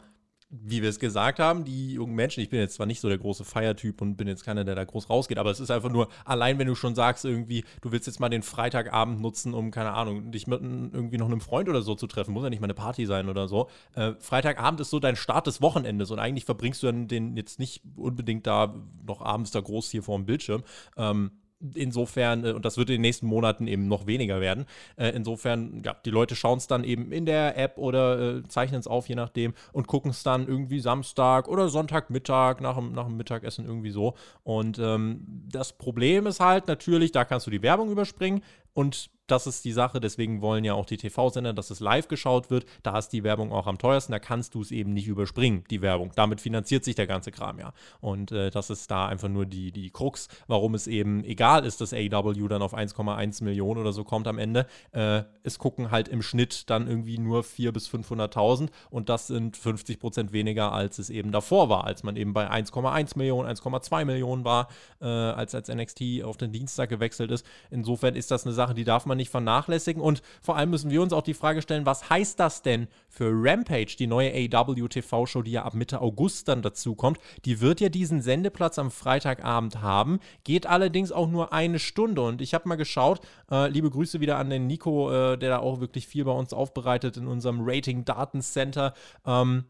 [0.50, 3.18] wie wir es gesagt haben, die jungen Menschen, ich bin jetzt zwar nicht so der
[3.18, 6.08] große Feiertyp und bin jetzt keiner, der da groß rausgeht, aber es ist einfach nur,
[6.24, 9.94] allein wenn du schon sagst, irgendwie, du willst jetzt mal den Freitagabend nutzen, um, keine
[9.94, 12.68] Ahnung, dich mit irgendwie noch einem Freund oder so zu treffen, muss ja nicht mal
[12.68, 13.70] eine Party sein oder so.
[13.96, 17.60] Äh, Freitagabend ist so dein Start des Wochenendes und eigentlich verbringst du dann den jetzt
[17.60, 18.76] nicht unbedingt da
[19.06, 20.64] noch abends da groß hier vor dem Bildschirm.
[20.96, 21.32] Ähm,
[21.74, 24.66] insofern, äh, und das wird in den nächsten Monaten eben noch weniger werden,
[24.98, 28.80] äh, insofern, ja, die Leute schauen es dann eben in der App oder äh, zeichnen
[28.80, 33.06] es auf, je nachdem, und gucken es dann irgendwie Samstag oder Sonntagmittag nach dem, nach
[33.06, 34.16] dem Mittagessen irgendwie so.
[34.44, 38.42] Und ähm, das Problem ist halt natürlich, da kannst du die Werbung überspringen
[38.76, 42.52] und das ist die Sache, deswegen wollen ja auch die TV-Sender, dass es live geschaut
[42.52, 42.66] wird.
[42.84, 45.82] Da ist die Werbung auch am teuersten, da kannst du es eben nicht überspringen, die
[45.82, 46.12] Werbung.
[46.16, 47.74] Damit finanziert sich der ganze Kram ja.
[48.02, 51.82] Und äh, das ist da einfach nur die, die Krux, warum es eben egal ist,
[51.82, 54.68] dass AW dann auf 1,1 Millionen oder so kommt am Ende.
[54.92, 59.58] Äh, es gucken halt im Schnitt dann irgendwie nur 400.000 bis 500.000 und das sind
[59.58, 64.06] 50 Prozent weniger, als es eben davor war, als man eben bei 1,1 Millionen, 1,2
[64.06, 64.68] Millionen war,
[65.02, 67.46] äh, als, als NXT auf den Dienstag gewechselt ist.
[67.72, 70.02] Insofern ist das eine Sache, die darf man nicht vernachlässigen.
[70.02, 73.32] Und vor allem müssen wir uns auch die Frage stellen, was heißt das denn für
[73.32, 77.20] Rampage, die neue AW-TV-Show, die ja ab Mitte August dann dazu kommt?
[77.46, 82.22] Die wird ja diesen Sendeplatz am Freitagabend haben, geht allerdings auch nur eine Stunde.
[82.22, 85.60] Und ich habe mal geschaut, äh, liebe Grüße wieder an den Nico, äh, der da
[85.60, 88.94] auch wirklich viel bei uns aufbereitet in unserem Rating-Datencenter.
[89.26, 89.66] Ähm,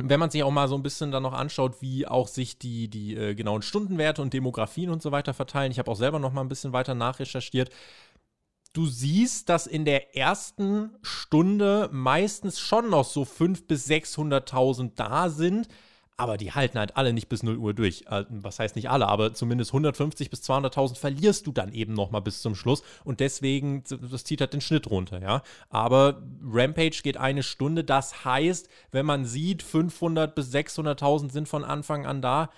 [0.00, 2.88] wenn man sich auch mal so ein bisschen dann noch anschaut, wie auch sich die,
[2.88, 5.72] die äh, genauen Stundenwerte und Demografien und so weiter verteilen.
[5.72, 7.70] Ich habe auch selber noch mal ein bisschen weiter nachrecherchiert
[8.78, 15.30] du siehst, dass in der ersten Stunde meistens schon noch so 500.000 bis 600.000 da
[15.30, 15.66] sind,
[16.16, 18.04] aber die halten halt alle nicht bis 0 Uhr durch.
[18.08, 22.12] Äh, was heißt nicht alle, aber zumindest 150 bis 200.000 verlierst du dann eben noch
[22.12, 25.42] mal bis zum Schluss und deswegen, das zieht halt den Schnitt runter, ja.
[25.70, 31.64] Aber Rampage geht eine Stunde, das heißt, wenn man sieht, 500 bis 600.000 sind von
[31.64, 32.48] Anfang an da,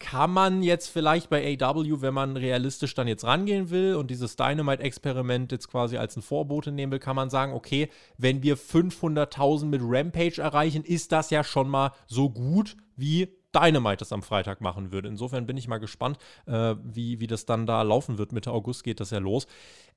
[0.00, 4.34] kann man jetzt vielleicht bei AW, wenn man realistisch dann jetzt rangehen will und dieses
[4.34, 9.66] Dynamite-Experiment jetzt quasi als ein Vorbote nehmen will, kann man sagen, okay, wenn wir 500.000
[9.66, 14.60] mit Rampage erreichen, ist das ja schon mal so gut wie Dynamite das am Freitag
[14.60, 15.08] machen würde.
[15.08, 18.32] Insofern bin ich mal gespannt, äh, wie, wie das dann da laufen wird.
[18.32, 19.46] Mitte August geht das ja los.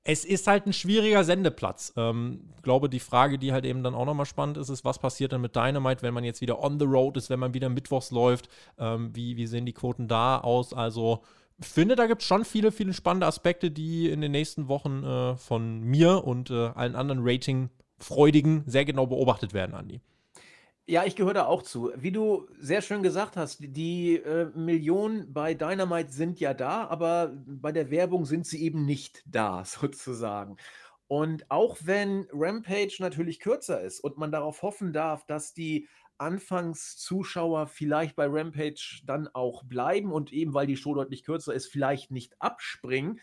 [0.04, 1.94] Es ist halt ein schwieriger Sendeplatz.
[1.96, 5.32] Ähm, glaube, die Frage, die halt eben dann auch nochmal spannend ist, ist, was passiert
[5.32, 8.12] dann mit Dynamite, wenn man jetzt wieder on the road ist, wenn man wieder mittwochs
[8.12, 8.50] läuft?
[8.78, 10.74] Ähm, wie, wie sehen die Quoten da aus?
[10.74, 11.22] Also,
[11.62, 15.36] finde, da gibt es schon viele, viele spannende Aspekte, die in den nächsten Wochen äh,
[15.38, 20.02] von mir und äh, allen anderen Rating-Freudigen sehr genau beobachtet werden, Andi.
[20.86, 21.92] Ja, ich gehöre da auch zu.
[21.96, 27.32] Wie du sehr schön gesagt hast, die äh, Millionen bei Dynamite sind ja da, aber
[27.46, 30.58] bei der Werbung sind sie eben nicht da, sozusagen.
[31.08, 37.68] Und auch wenn Rampage natürlich kürzer ist und man darauf hoffen darf, dass die Anfangszuschauer
[37.68, 42.12] vielleicht bei Rampage dann auch bleiben und eben weil die Show deutlich kürzer ist, vielleicht
[42.12, 43.20] nicht abspringen,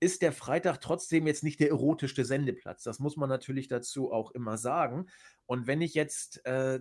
[0.00, 2.82] ist der Freitag trotzdem jetzt nicht der erotischste Sendeplatz.
[2.82, 5.08] Das muss man natürlich dazu auch immer sagen.
[5.46, 6.80] Und wenn ich jetzt äh,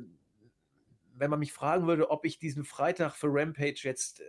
[1.19, 4.23] wenn man mich fragen würde, ob ich diesen Freitag für Rampage jetzt äh,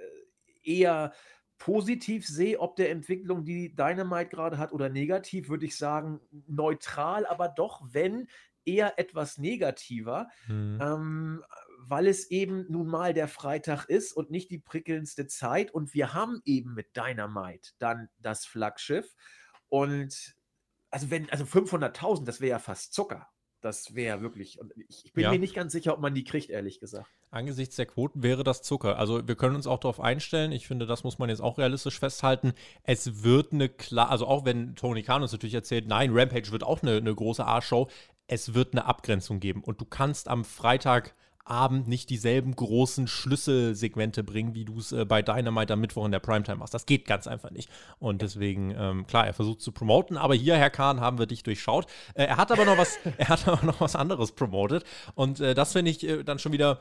[0.62, 1.12] eher
[1.58, 7.26] positiv sehe, ob der Entwicklung, die Dynamite gerade hat, oder negativ, würde ich sagen, neutral,
[7.26, 8.28] aber doch, wenn
[8.64, 10.28] eher etwas negativer.
[10.48, 10.78] Mhm.
[10.82, 11.44] Ähm,
[11.88, 15.72] weil es eben nun mal der Freitag ist und nicht die prickelndste Zeit.
[15.72, 19.14] Und wir haben eben mit Dynamite dann das Flaggschiff.
[19.68, 20.34] Und
[20.90, 23.28] also wenn, also 500.000, das wäre ja fast Zucker.
[23.60, 24.58] Das wäre wirklich,
[24.88, 25.30] ich bin ja.
[25.30, 27.10] mir nicht ganz sicher, ob man die kriegt, ehrlich gesagt.
[27.30, 28.98] Angesichts der Quoten wäre das Zucker.
[28.98, 30.50] Also wir können uns auch darauf einstellen.
[30.50, 32.54] Ich finde, das muss man jetzt auch realistisch festhalten.
[32.84, 36.64] Es wird eine klar, also auch wenn Tony Khan uns natürlich erzählt, nein, Rampage wird
[36.64, 37.88] auch eine, eine große A-Show.
[38.26, 41.14] Es wird eine Abgrenzung geben und du kannst am Freitag
[41.50, 46.12] Abend nicht dieselben großen Schlüsselsegmente bringen, wie du es äh, bei Dynamite am Mittwoch in
[46.12, 46.74] der Primetime machst.
[46.74, 47.68] Das geht ganz einfach nicht.
[47.98, 51.42] Und deswegen, ähm, klar, er versucht zu promoten, aber hier, Herr Kahn, haben wir dich
[51.42, 51.86] durchschaut.
[52.14, 54.84] Äh, er hat aber noch was, er hat aber noch was anderes promotet.
[55.14, 56.80] Und äh, das finde ich äh, dann schon wieder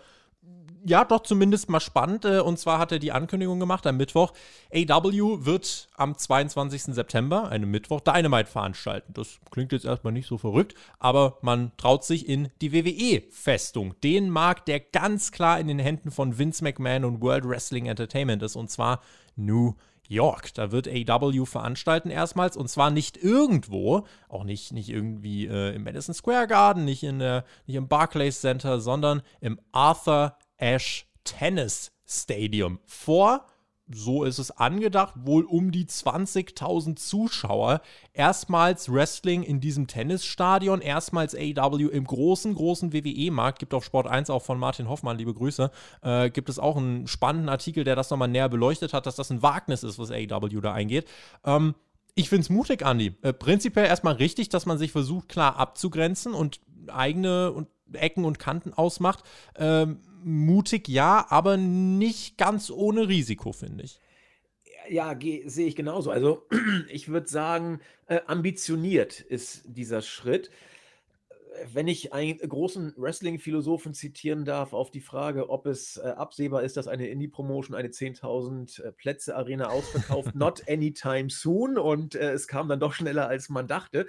[0.89, 2.25] ja, doch zumindest mal spannend.
[2.25, 4.33] Äh, und zwar hat er die Ankündigung gemacht am Mittwoch.
[4.73, 6.95] AW wird am 22.
[6.95, 9.13] September, einem Mittwoch, Dynamite veranstalten.
[9.13, 13.93] Das klingt jetzt erstmal nicht so verrückt, aber man traut sich in die WWE-Festung.
[14.03, 18.41] Den Markt, der ganz klar in den Händen von Vince McMahon und World Wrestling Entertainment
[18.41, 18.55] ist.
[18.55, 19.01] Und zwar
[19.35, 19.75] New
[20.07, 20.53] York.
[20.55, 25.83] Da wird AW veranstalten erstmals und zwar nicht irgendwo, auch nicht, nicht irgendwie äh, im
[25.83, 31.91] Madison Square Garden, nicht, in der, nicht im Barclays Center, sondern im Arthur Ashe Tennis
[32.05, 33.45] Stadium vor
[33.91, 37.81] so ist es angedacht, wohl um die 20.000 Zuschauer.
[38.13, 43.59] Erstmals Wrestling in diesem Tennisstadion, erstmals AW im großen, großen WWE-Markt.
[43.59, 45.71] Gibt auf Sport 1 auch von Martin Hoffmann, liebe Grüße,
[46.03, 49.31] äh, gibt es auch einen spannenden Artikel, der das nochmal näher beleuchtet hat, dass das
[49.31, 51.07] ein Wagnis ist, was AW da eingeht.
[51.43, 51.73] Ähm,
[52.13, 53.15] ich finde es mutig, Andi.
[53.23, 58.39] Äh, prinzipiell erstmal richtig, dass man sich versucht, klar abzugrenzen und eigene und Ecken und
[58.39, 59.23] Kanten ausmacht.
[59.55, 63.99] Ähm, mutig ja, aber nicht ganz ohne Risiko, finde ich.
[64.89, 66.11] Ja, sehe ich genauso.
[66.11, 66.47] Also
[66.89, 70.49] ich würde sagen, äh, ambitioniert ist dieser Schritt.
[71.73, 76.77] Wenn ich einen großen Wrestling-Philosophen zitieren darf auf die Frage, ob es äh, absehbar ist,
[76.77, 81.77] dass eine Indie-Promotion eine 10.000 äh, Plätze-Arena ausverkauft, not anytime soon.
[81.77, 84.07] Und äh, es kam dann doch schneller, als man dachte.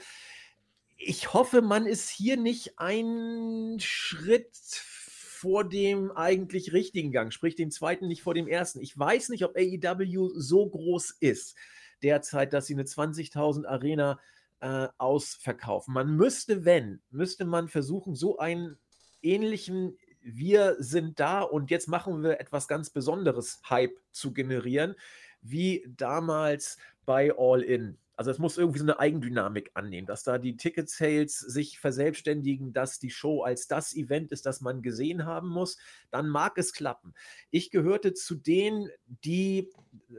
[1.02, 7.70] Ich hoffe, man ist hier nicht einen Schritt vor dem eigentlich richtigen Gang, sprich den
[7.70, 8.80] zweiten nicht vor dem ersten.
[8.80, 11.56] Ich weiß nicht, ob AEW so groß ist
[12.02, 14.20] derzeit, dass sie eine 20.000 Arena
[14.60, 15.94] äh, ausverkaufen.
[15.94, 18.76] Man müsste, wenn, müsste man versuchen, so einen
[19.22, 24.94] ähnlichen wir sind da und jetzt machen wir etwas ganz Besonderes Hype zu generieren,
[25.40, 26.76] wie damals
[27.06, 27.96] bei All In.
[28.20, 32.98] Also es muss irgendwie so eine Eigendynamik annehmen, dass da die Ticket-Sales sich verselbstständigen, dass
[32.98, 35.78] die Show als das Event ist, das man gesehen haben muss,
[36.10, 37.14] dann mag es klappen.
[37.50, 38.90] Ich gehörte zu denen,
[39.24, 39.70] die,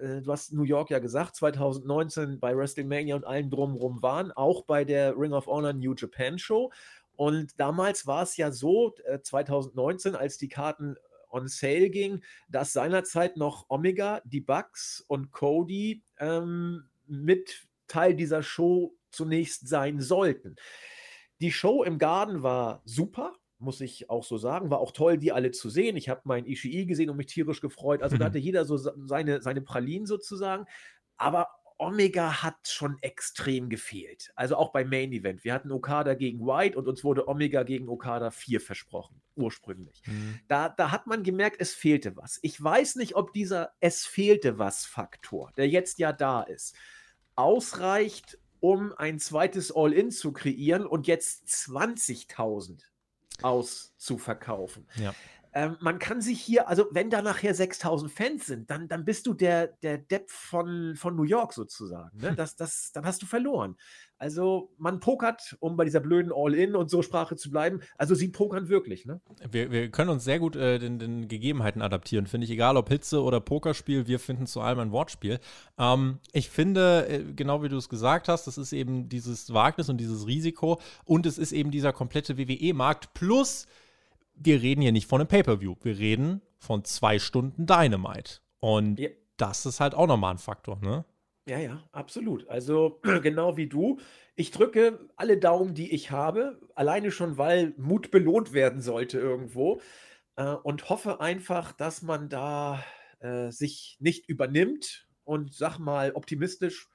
[0.02, 4.66] äh, du hast New York ja gesagt, 2019 bei WrestleMania und allen drumherum waren, auch
[4.66, 6.72] bei der Ring of Honor New Japan Show.
[7.16, 10.96] Und damals war es ja so, äh, 2019, als die Karten
[11.30, 18.44] on sale ging, dass seinerzeit noch Omega, die Bucks und Cody ähm, mit Teil dieser
[18.44, 20.56] Show zunächst sein sollten.
[21.42, 24.70] Die Show im Garten war super, muss ich auch so sagen.
[24.70, 25.98] War auch toll, die alle zu sehen.
[25.98, 28.02] Ich habe meinen Ishii gesehen und mich tierisch gefreut.
[28.02, 28.20] Also mhm.
[28.20, 30.66] da hatte jeder so seine, seine Pralinen sozusagen.
[31.18, 31.48] Aber
[31.82, 34.32] Omega hat schon extrem gefehlt.
[34.36, 35.44] Also auch beim Main Event.
[35.44, 40.04] Wir hatten Okada gegen White und uns wurde Omega gegen Okada 4 versprochen, ursprünglich.
[40.06, 40.40] Mhm.
[40.48, 42.38] Da, da hat man gemerkt, es fehlte was.
[42.44, 46.76] Ich weiß nicht, ob dieser Es fehlte was Faktor, der jetzt ja da ist,
[47.36, 52.82] ausreicht, um ein zweites All-In zu kreieren und jetzt 20.000
[53.42, 54.88] auszuverkaufen.
[54.96, 55.14] Ja.
[55.54, 59.28] Ähm, man kann sich hier, also wenn da nachher 6000 Fans sind, dann, dann bist
[59.28, 62.18] du der, der Depp von, von New York sozusagen.
[62.18, 62.36] Ne?
[62.38, 63.76] Das, das, dann hast du verloren.
[64.22, 67.82] Also man pokert, um bei dieser blöden All-In und so Sprache zu bleiben.
[67.98, 69.08] Also sie pokern wirklich.
[69.08, 69.20] Ne?
[69.50, 72.52] Wir, wir können uns sehr gut äh, den, den Gegebenheiten adaptieren, finde ich.
[72.52, 75.40] Egal ob Hitze oder Pokerspiel, wir finden zu allem ein Wortspiel.
[75.80, 79.90] Ähm, ich finde, äh, genau wie du es gesagt hast, das ist eben dieses Wagnis
[79.90, 83.66] und dieses Risiko und es ist eben dieser komplette WWE-Markt plus
[84.36, 85.76] wir reden hier nicht von einem Pay-Per-View.
[85.82, 88.40] Wir reden von zwei Stunden Dynamite.
[88.60, 89.10] Und ja.
[89.38, 91.06] das ist halt auch nochmal ein Faktor, ne?
[91.48, 92.48] Ja, ja, absolut.
[92.48, 94.00] Also genau wie du.
[94.36, 99.82] Ich drücke alle Daumen, die ich habe, alleine schon, weil Mut belohnt werden sollte irgendwo.
[100.36, 102.84] Äh, und hoffe einfach, dass man da
[103.20, 106.90] äh, sich nicht übernimmt und sag mal optimistisch,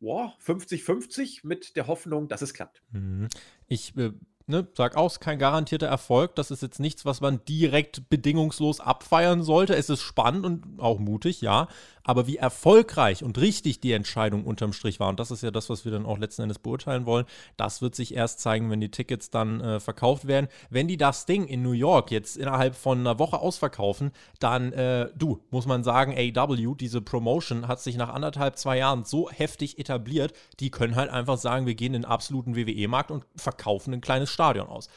[0.00, 2.82] 50-50 mit der Hoffnung, dass es klappt.
[2.90, 3.28] Mhm.
[3.68, 4.12] Ich äh,
[4.46, 6.34] ne, sag auch, kein garantierter Erfolg.
[6.36, 9.74] Das ist jetzt nichts, was man direkt bedingungslos abfeiern sollte.
[9.74, 11.68] Es ist spannend und auch mutig, ja.
[12.04, 15.70] Aber wie erfolgreich und richtig die Entscheidung unterm Strich war, und das ist ja das,
[15.70, 17.26] was wir dann auch letzten Endes beurteilen wollen,
[17.56, 20.48] das wird sich erst zeigen, wenn die Tickets dann äh, verkauft werden.
[20.68, 25.10] Wenn die das Ding in New York jetzt innerhalb von einer Woche ausverkaufen, dann, äh,
[25.16, 29.78] du, muss man sagen, AW, diese Promotion hat sich nach anderthalb, zwei Jahren so heftig
[29.78, 34.00] etabliert, die können halt einfach sagen, wir gehen in den absoluten WWE-Markt und verkaufen ein
[34.00, 34.88] kleines Stadion aus.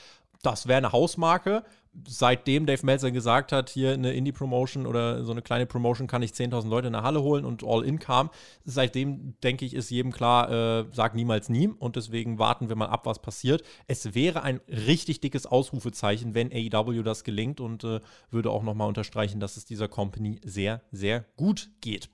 [0.42, 1.64] Das wäre eine Hausmarke.
[2.08, 6.32] Seitdem Dave Meltzer gesagt hat, hier eine Indie-Promotion oder so eine kleine Promotion kann ich
[6.32, 8.30] 10.000 Leute in der Halle holen und All-In kam,
[8.66, 12.88] seitdem denke ich, ist jedem klar, äh, sag niemals nie und deswegen warten wir mal
[12.90, 13.64] ab, was passiert.
[13.88, 18.90] Es wäre ein richtig dickes Ausrufezeichen, wenn AEW das gelingt und äh, würde auch nochmal
[18.90, 22.10] unterstreichen, dass es dieser Company sehr, sehr gut geht.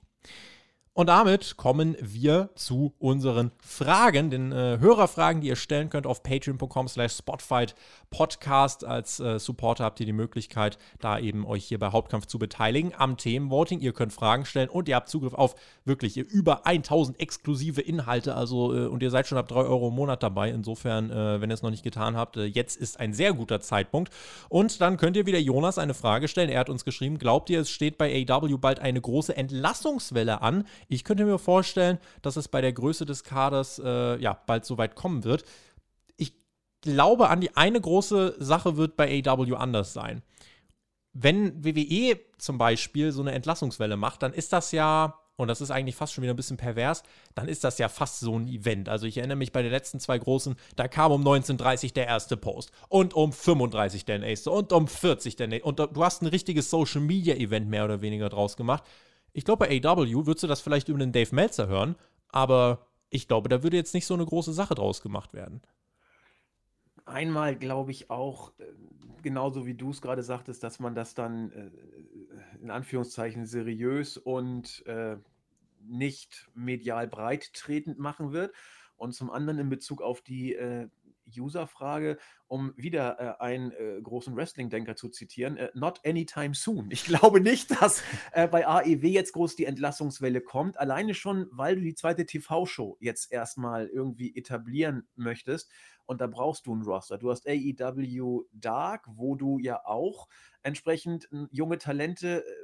[0.94, 6.22] Und damit kommen wir zu unseren Fragen, den äh, Hörerfragen, die ihr stellen könnt auf
[6.22, 7.74] patreon.com slash spotfight
[8.10, 8.84] podcast.
[8.84, 12.92] Als äh, Supporter habt ihr die Möglichkeit, da eben euch hier bei Hauptkampf zu beteiligen
[12.94, 13.80] am Themenvoting.
[13.80, 15.54] Ihr könnt Fragen stellen und ihr habt Zugriff auf
[15.86, 18.34] wirklich über 1000 exklusive Inhalte.
[18.34, 20.50] Also, äh, und ihr seid schon ab 3 Euro im Monat dabei.
[20.50, 23.62] Insofern, äh, wenn ihr es noch nicht getan habt, äh, jetzt ist ein sehr guter
[23.62, 24.12] Zeitpunkt.
[24.50, 26.50] Und dann könnt ihr wieder Jonas eine Frage stellen.
[26.50, 30.66] Er hat uns geschrieben, glaubt ihr, es steht bei AW bald eine große Entlassungswelle an?
[30.88, 34.78] Ich könnte mir vorstellen, dass es bei der Größe des Kaders äh, ja, bald so
[34.78, 35.44] weit kommen wird.
[36.16, 36.34] Ich
[36.80, 40.22] glaube an die eine große Sache wird bei AW anders sein.
[41.12, 45.70] Wenn WWE zum Beispiel so eine Entlassungswelle macht, dann ist das ja und das ist
[45.70, 47.02] eigentlich fast schon wieder ein bisschen pervers,
[47.34, 48.88] dann ist das ja fast so ein Event.
[48.88, 52.36] Also ich erinnere mich bei den letzten zwei großen, da kam um 19.30 der erste
[52.36, 55.68] Post und um 35 der nächste und um 40 der nächste.
[55.68, 58.84] Und du hast ein richtiges Social Media Event mehr oder weniger draus gemacht.
[59.32, 61.96] Ich glaube, bei AW würdest du das vielleicht über den Dave Meltzer hören,
[62.28, 65.62] aber ich glaube, da würde jetzt nicht so eine große Sache draus gemacht werden.
[67.04, 68.64] Einmal glaube ich auch, äh,
[69.22, 71.70] genauso wie du es gerade sagtest, dass man das dann äh,
[72.60, 75.16] in Anführungszeichen seriös und äh,
[75.80, 78.54] nicht medial breit tretend machen wird.
[78.96, 80.54] Und zum anderen in Bezug auf die
[81.26, 86.90] User-Frage, um wieder äh, einen äh, großen Wrestling-Denker zu zitieren, äh, not anytime soon.
[86.90, 88.02] Ich glaube nicht, dass
[88.32, 92.96] äh, bei AEW jetzt groß die Entlassungswelle kommt, alleine schon, weil du die zweite TV-Show
[93.00, 95.70] jetzt erstmal irgendwie etablieren möchtest
[96.06, 97.18] und da brauchst du einen Roster.
[97.18, 100.28] Du hast AEW Dark, wo du ja auch
[100.62, 102.61] entsprechend junge Talente äh,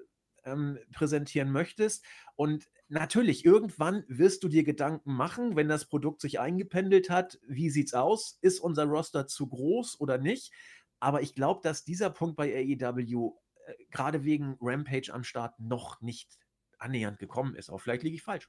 [0.48, 2.04] ähm, präsentieren möchtest
[2.36, 7.70] und natürlich, irgendwann wirst du dir Gedanken machen, wenn das Produkt sich eingependelt hat, wie
[7.70, 8.38] sieht's aus?
[8.40, 10.52] Ist unser Roster zu groß oder nicht?
[11.00, 13.34] Aber ich glaube, dass dieser Punkt bei AEW
[13.66, 16.38] äh, gerade wegen Rampage am Start noch nicht
[16.78, 17.70] annähernd gekommen ist.
[17.70, 18.48] Auch vielleicht liege ich falsch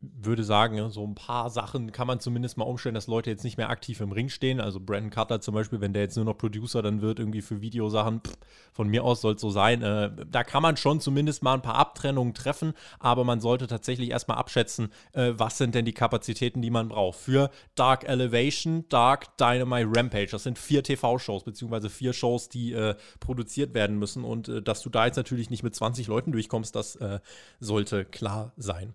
[0.00, 3.56] würde sagen, so ein paar Sachen kann man zumindest mal umstellen, dass Leute jetzt nicht
[3.56, 4.60] mehr aktiv im Ring stehen.
[4.60, 7.60] Also Brandon Cutler zum Beispiel, wenn der jetzt nur noch Producer dann wird, irgendwie für
[7.60, 8.36] Videosachen, pff,
[8.72, 9.82] von mir aus soll es so sein.
[9.82, 14.10] Äh, da kann man schon zumindest mal ein paar Abtrennungen treffen, aber man sollte tatsächlich
[14.10, 17.18] erstmal abschätzen, äh, was sind denn die Kapazitäten, die man braucht.
[17.18, 20.28] Für Dark Elevation, Dark Dynamite Rampage.
[20.30, 24.24] Das sind vier TV-Shows, beziehungsweise vier Shows, die äh, produziert werden müssen.
[24.24, 27.20] Und äh, dass du da jetzt natürlich nicht mit 20 Leuten durchkommst, das äh,
[27.60, 28.94] sollte klar sein.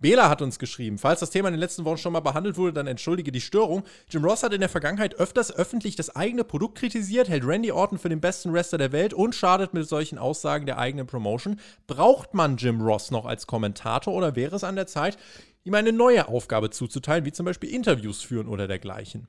[0.00, 2.72] Bela hat uns geschrieben, falls das Thema in den letzten Wochen schon mal behandelt wurde,
[2.72, 3.84] dann entschuldige die Störung.
[4.08, 7.98] Jim Ross hat in der Vergangenheit öfters öffentlich das eigene Produkt kritisiert, hält Randy Orton
[7.98, 11.60] für den besten Wrestler der Welt und schadet mit solchen Aussagen der eigenen Promotion.
[11.86, 15.18] Braucht man Jim Ross noch als Kommentator oder wäre es an der Zeit,
[15.64, 19.28] ihm eine neue Aufgabe zuzuteilen, wie zum Beispiel Interviews führen oder dergleichen?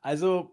[0.00, 0.50] Also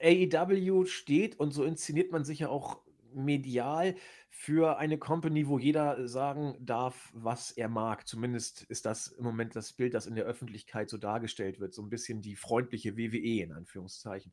[0.00, 2.78] AEW steht und so inszeniert man sich ja auch
[3.12, 3.96] medial
[4.40, 8.08] für eine Company, wo jeder sagen darf, was er mag.
[8.08, 11.74] Zumindest ist das im Moment das Bild, das in der Öffentlichkeit so dargestellt wird.
[11.74, 14.32] So ein bisschen die freundliche WWE in Anführungszeichen.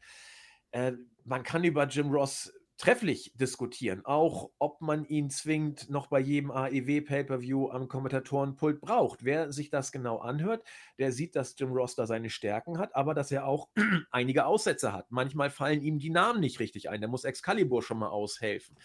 [0.72, 0.93] Äh,
[1.26, 6.51] man kann über Jim Ross trefflich diskutieren, auch ob man ihn zwingend noch bei jedem
[6.51, 9.26] AEW Pay-per-View am Kommentatorenpult braucht.
[9.26, 10.64] Wer sich das genau anhört,
[10.99, 13.68] der sieht, dass Jim Ross da seine Stärken hat, aber dass er auch
[14.12, 15.08] einige Aussätze hat.
[15.12, 17.01] Manchmal fallen ihm die Namen nicht richtig ein.
[17.01, 18.78] Da muss Excalibur schon mal aushelfen.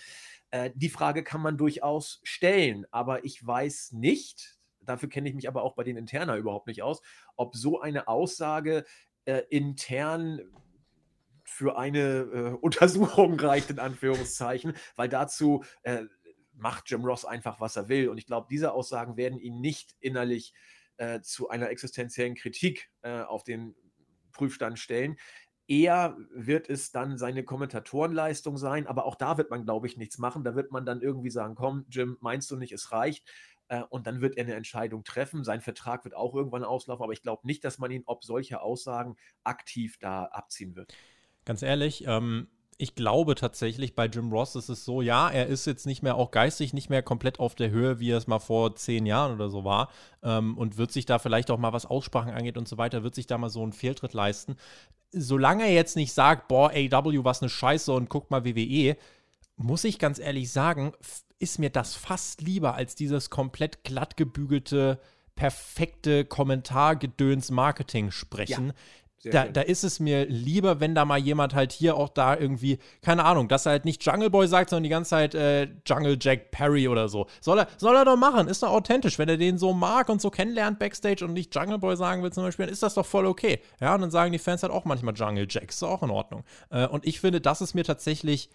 [0.52, 5.48] Äh, die Frage kann man durchaus stellen, aber ich weiß nicht, dafür kenne ich mich
[5.48, 7.00] aber auch bei den Interner überhaupt nicht aus,
[7.36, 8.84] ob so eine Aussage
[9.24, 10.40] äh, intern
[11.44, 16.04] für eine äh, Untersuchung reicht, in Anführungszeichen, weil dazu äh,
[16.52, 18.10] macht Jim Ross einfach, was er will.
[18.10, 20.52] Und ich glaube, diese Aussagen werden ihn nicht innerlich
[20.98, 23.74] äh, zu einer existenziellen Kritik äh, auf den
[24.32, 25.16] Prüfstand stellen.
[25.72, 30.18] Eher wird es dann seine Kommentatorenleistung sein, aber auch da wird man, glaube ich, nichts
[30.18, 30.44] machen.
[30.44, 33.26] Da wird man dann irgendwie sagen, komm, Jim, meinst du nicht, es reicht?
[33.68, 35.44] Äh, und dann wird er eine Entscheidung treffen.
[35.44, 38.62] Sein Vertrag wird auch irgendwann auslaufen, aber ich glaube nicht, dass man ihn ob solcher
[38.62, 40.92] Aussagen aktiv da abziehen wird.
[41.46, 45.66] Ganz ehrlich, ähm, ich glaube tatsächlich, bei Jim Ross ist es so, ja, er ist
[45.66, 48.40] jetzt nicht mehr auch geistig nicht mehr komplett auf der Höhe, wie er es mal
[48.40, 49.88] vor zehn Jahren oder so war.
[50.22, 53.14] Ähm, und wird sich da vielleicht auch mal, was Aussprachen angeht und so weiter, wird
[53.14, 54.56] sich da mal so einen Fehltritt leisten.
[55.12, 58.96] Solange er jetzt nicht sagt, boah, AW, was eine Scheiße und guckt mal WWE,
[59.56, 60.92] muss ich ganz ehrlich sagen,
[61.38, 65.00] ist mir das fast lieber als dieses komplett glatt gebügelte,
[65.34, 68.68] perfekte Kommentargedöns-Marketing sprechen.
[68.68, 68.74] Ja.
[69.30, 72.78] Da, da, ist es mir lieber, wenn da mal jemand halt hier auch da irgendwie,
[73.02, 76.16] keine Ahnung, dass er halt nicht Jungle Boy sagt, sondern die ganze Zeit äh, Jungle
[76.20, 77.26] Jack Perry oder so.
[77.40, 79.18] Soll er, soll er doch machen, ist doch authentisch.
[79.18, 82.32] Wenn er den so mag und so kennenlernt Backstage und nicht Jungle Boy sagen will
[82.32, 83.60] zum Beispiel, dann ist das doch voll okay.
[83.80, 86.10] Ja, und dann sagen die Fans halt auch manchmal Jungle Jack, ist doch auch in
[86.10, 86.42] Ordnung.
[86.70, 88.50] Äh, und ich finde, das ist mir tatsächlich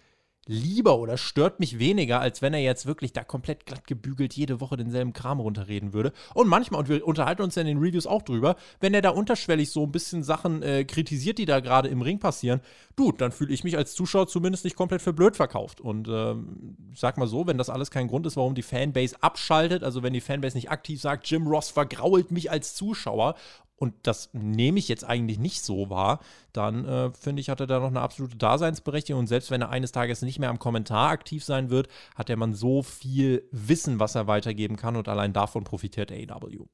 [0.48, 4.60] lieber oder stört mich weniger, als wenn er jetzt wirklich da komplett glatt gebügelt jede
[4.60, 6.12] Woche denselben Kram runterreden würde.
[6.34, 9.10] Und manchmal, und wir unterhalten uns ja in den Reviews auch drüber, wenn er da
[9.10, 12.60] unterschwellig so ein bisschen Sachen äh, kritisiert, die da gerade im Ring passieren,
[12.96, 15.82] du, dann fühle ich mich als Zuschauer zumindest nicht komplett für blöd verkauft.
[15.82, 19.84] Und ähm, sag mal so, wenn das alles kein Grund ist, warum die Fanbase abschaltet,
[19.84, 23.34] also wenn die Fanbase nicht aktiv sagt, Jim Ross vergrault mich als Zuschauer
[23.78, 26.20] und das nehme ich jetzt eigentlich nicht so wahr,
[26.52, 29.20] dann äh, finde ich, hat er da noch eine absolute Daseinsberechtigung.
[29.20, 32.36] Und selbst wenn er eines Tages nicht mehr am Kommentar aktiv sein wird, hat der
[32.36, 36.66] Mann so viel Wissen, was er weitergeben kann und allein davon profitiert AEW.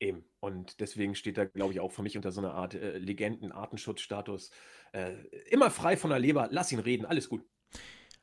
[0.00, 0.24] Eben.
[0.40, 4.50] Und deswegen steht er, glaube ich, auch für mich unter so einer Art äh, Legenden-Artenschutzstatus.
[4.92, 5.14] Äh,
[5.50, 7.44] immer frei von der Leber, lass ihn reden, alles gut.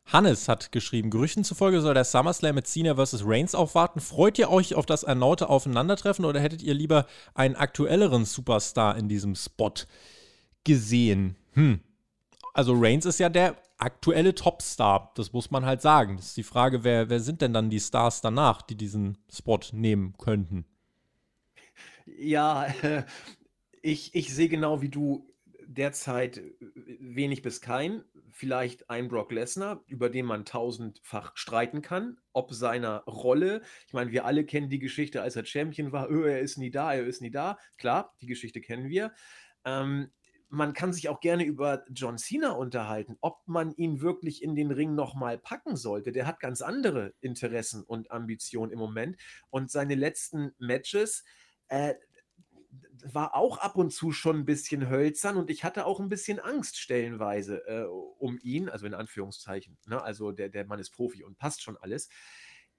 [0.06, 3.24] Hannes hat geschrieben, Gerüchten zufolge soll der SummerSlam mit Cena vs.
[3.26, 3.99] Reigns aufwarten.
[3.99, 9.08] Freut ihr euch auf das erneute Aufeinandertreffen oder hättet ihr lieber einen aktuelleren Superstar in
[9.08, 9.74] diesem Spot
[10.64, 11.36] gesehen?
[11.54, 11.80] Hm.
[12.54, 16.18] Also Reigns ist ja der aktuelle Topstar, das muss man halt sagen.
[16.18, 19.60] Das ist die Frage, wer, wer sind denn dann die Stars danach, die diesen Spot
[19.72, 20.66] nehmen könnten?
[22.06, 22.68] Ja,
[23.82, 25.32] ich, ich sehe genau wie du
[25.68, 26.41] derzeit
[26.99, 33.03] wenig bis kein vielleicht ein Brock Lesnar, über den man tausendfach streiten kann, ob seiner
[33.05, 33.61] Rolle.
[33.88, 36.72] Ich meine, wir alle kennen die Geschichte, als er Champion war, oh, er ist nie
[36.72, 37.57] da, er ist nie da.
[37.78, 39.14] Klar, die Geschichte kennen wir.
[39.66, 40.11] Ähm,
[40.49, 44.72] man kann sich auch gerne über John Cena unterhalten, ob man ihn wirklich in den
[44.72, 46.11] Ring nochmal packen sollte.
[46.11, 49.18] Der hat ganz andere Interessen und Ambitionen im Moment.
[49.49, 51.24] Und seine letzten Matches,
[51.70, 51.95] äh,
[53.03, 56.39] war auch ab und zu schon ein bisschen hölzern und ich hatte auch ein bisschen
[56.39, 59.78] Angst stellenweise äh, um ihn, also in Anführungszeichen.
[59.86, 60.01] Ne?
[60.01, 62.09] Also der, der Mann ist Profi und passt schon alles.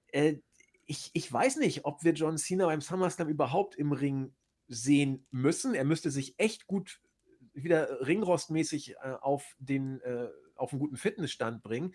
[0.07, 0.37] Äh,
[0.85, 4.33] ich, ich weiß nicht, ob wir John Cena beim SummerSlam überhaupt im Ring
[4.67, 5.73] sehen müssen.
[5.73, 7.01] Er müsste sich echt gut
[7.53, 11.93] wieder ringrostmäßig äh, auf, den, äh, auf einen guten Fitnessstand bringen.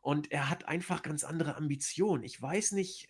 [0.00, 2.24] Und er hat einfach ganz andere Ambitionen.
[2.24, 3.08] Ich weiß nicht,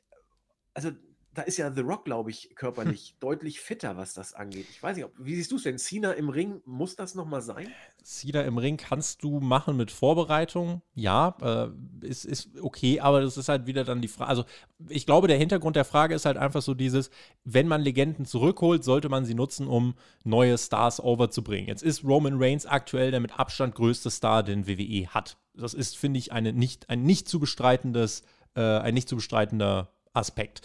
[0.75, 0.93] also
[1.35, 3.17] da ist ja The Rock, glaube ich, körperlich hm.
[3.21, 4.67] deutlich fitter, was das angeht.
[4.71, 5.79] Ich weiß nicht, ob, wie siehst du es denn?
[5.79, 7.69] Cena im Ring, muss das nochmal sein?
[8.03, 13.37] Cena im Ring kannst du machen mit Vorbereitung, ja, äh, ist, ist okay, aber das
[13.37, 14.29] ist halt wieder dann die Frage.
[14.29, 14.45] Also,
[14.89, 17.11] ich glaube, der Hintergrund der Frage ist halt einfach so dieses,
[17.45, 21.69] wenn man Legenden zurückholt, sollte man sie nutzen, um neue Stars overzubringen.
[21.69, 25.39] Jetzt ist Roman Reigns aktuell der mit Abstand größte Star, den WWE hat.
[25.55, 28.23] Das ist, finde ich, eine nicht, ein nicht zu bestreitendes,
[28.55, 30.63] äh, ein nicht zu bestreitender Aspekt.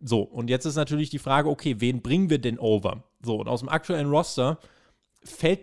[0.00, 3.04] So, und jetzt ist natürlich die Frage, okay, wen bringen wir denn over?
[3.22, 4.58] So, und aus dem aktuellen Roster
[5.28, 5.60] fällt,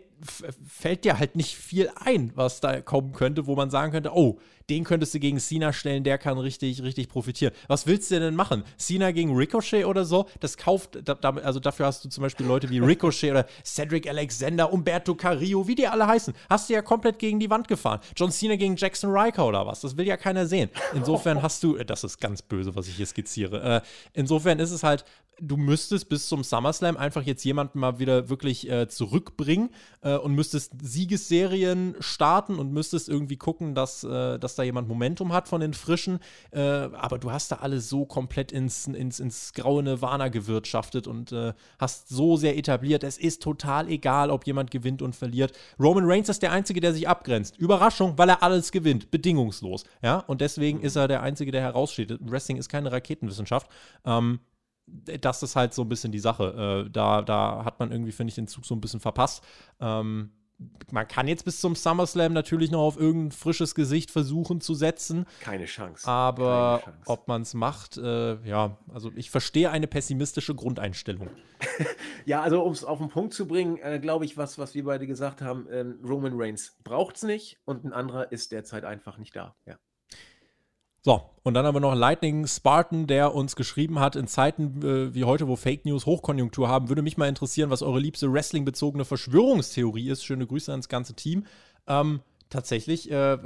[0.67, 4.39] fällt dir halt nicht viel ein, was da kommen könnte, wo man sagen könnte, oh,
[4.69, 7.53] den könntest du gegen Cena stellen, der kann richtig, richtig profitieren.
[7.67, 8.63] Was willst du denn machen?
[8.77, 10.27] Cena gegen Ricochet oder so?
[10.39, 14.71] Das kauft, da, also dafür hast du zum Beispiel Leute wie Ricochet oder Cedric Alexander,
[14.73, 16.33] Umberto Carrillo, wie die alle heißen.
[16.49, 17.99] Hast du ja komplett gegen die Wand gefahren.
[18.15, 19.81] John Cena gegen Jackson Riker oder was?
[19.81, 20.69] Das will ja keiner sehen.
[20.93, 23.61] Insofern hast du, das ist ganz böse, was ich hier skizziere.
[23.61, 23.81] Äh,
[24.13, 25.05] insofern ist es halt,
[25.39, 29.69] du müsstest bis zum SummerSlam einfach jetzt jemanden mal wieder wirklich äh, zurückbringen
[30.01, 35.33] äh, und müsstest Siegesserien starten und müsstest irgendwie gucken, dass, äh, dass da jemand Momentum
[35.33, 36.19] hat von den Frischen.
[36.51, 41.31] Äh, aber du hast da alle so komplett ins, ins, ins graue Nirvana gewirtschaftet und
[41.31, 43.03] äh, hast so sehr etabliert.
[43.03, 45.53] Es ist total egal, ob jemand gewinnt und verliert.
[45.79, 47.57] Roman Reigns ist der Einzige, der sich abgrenzt.
[47.57, 49.11] Überraschung, weil er alles gewinnt.
[49.11, 49.83] Bedingungslos.
[50.01, 52.17] Ja, und deswegen ist er der Einzige, der heraussteht.
[52.21, 53.69] Wrestling ist keine Raketenwissenschaft.
[54.05, 54.39] Ähm,
[54.87, 56.85] das ist halt so ein bisschen die Sache.
[56.85, 59.43] Äh, da, da hat man irgendwie, finde ich, den Zug so ein bisschen verpasst.
[59.79, 60.31] Ähm,
[60.91, 65.25] man kann jetzt bis zum SummerSlam natürlich noch auf irgendein frisches Gesicht versuchen zu setzen.
[65.41, 66.07] Keine Chance.
[66.07, 67.11] Aber Keine Chance.
[67.11, 71.29] ob man es macht, äh, ja, also ich verstehe eine pessimistische Grundeinstellung.
[72.25, 74.85] ja, also um es auf den Punkt zu bringen, äh, glaube ich, was, was wir
[74.85, 79.17] beide gesagt haben, äh, Roman Reigns braucht es nicht und ein anderer ist derzeit einfach
[79.17, 79.55] nicht da.
[79.65, 79.75] Ja.
[81.05, 85.13] So, und dann haben wir noch Lightning Spartan, der uns geschrieben hat, in Zeiten äh,
[85.13, 89.05] wie heute, wo Fake News Hochkonjunktur haben, würde mich mal interessieren, was eure liebste Wrestling-bezogene
[89.05, 90.25] Verschwörungstheorie ist.
[90.25, 91.45] Schöne Grüße ans ganze Team.
[91.85, 93.37] Ähm, tatsächlich, äh,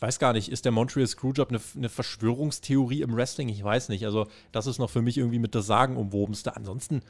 [0.00, 3.48] weiß gar nicht, ist der Montreal Screwjob eine, eine Verschwörungstheorie im Wrestling?
[3.48, 4.04] Ich weiß nicht.
[4.04, 6.56] Also, das ist noch für mich irgendwie mit der Sagenumwobenste.
[6.56, 7.00] Ansonsten,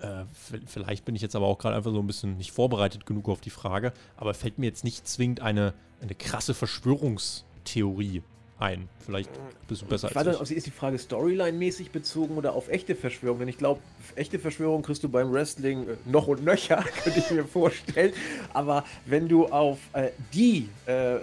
[0.00, 0.24] äh,
[0.66, 3.40] vielleicht bin ich jetzt aber auch gerade einfach so ein bisschen nicht vorbereitet genug auf
[3.40, 8.24] die Frage, aber fällt mir jetzt nicht zwingend eine, eine krasse Verschwörungstheorie
[8.62, 8.88] ein.
[9.04, 9.30] Vielleicht
[9.68, 10.40] bist du besser ich als ich.
[10.40, 13.40] Nicht, ist die Frage Storyline-mäßig bezogen oder auf echte Verschwörung?
[13.40, 13.80] Denn ich glaube,
[14.14, 18.12] echte Verschwörung kriegst du beim Wrestling äh, noch und nöcher, könnte ich mir vorstellen.
[18.54, 21.16] Aber wenn du auf äh, die äh,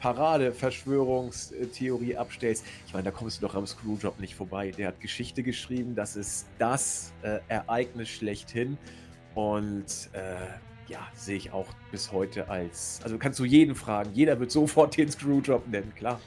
[0.00, 4.70] Parade-Verschwörungstheorie abstellst, ich meine, da kommst du doch am Screwjob nicht vorbei.
[4.70, 8.78] Der hat Geschichte geschrieben, das ist das äh, Ereignis schlechthin.
[9.34, 10.36] Und äh,
[10.88, 13.00] ja, sehe ich auch bis heute als.
[13.02, 14.10] Also kannst du jeden fragen.
[14.14, 16.18] Jeder wird sofort den Screwjob nennen, klar.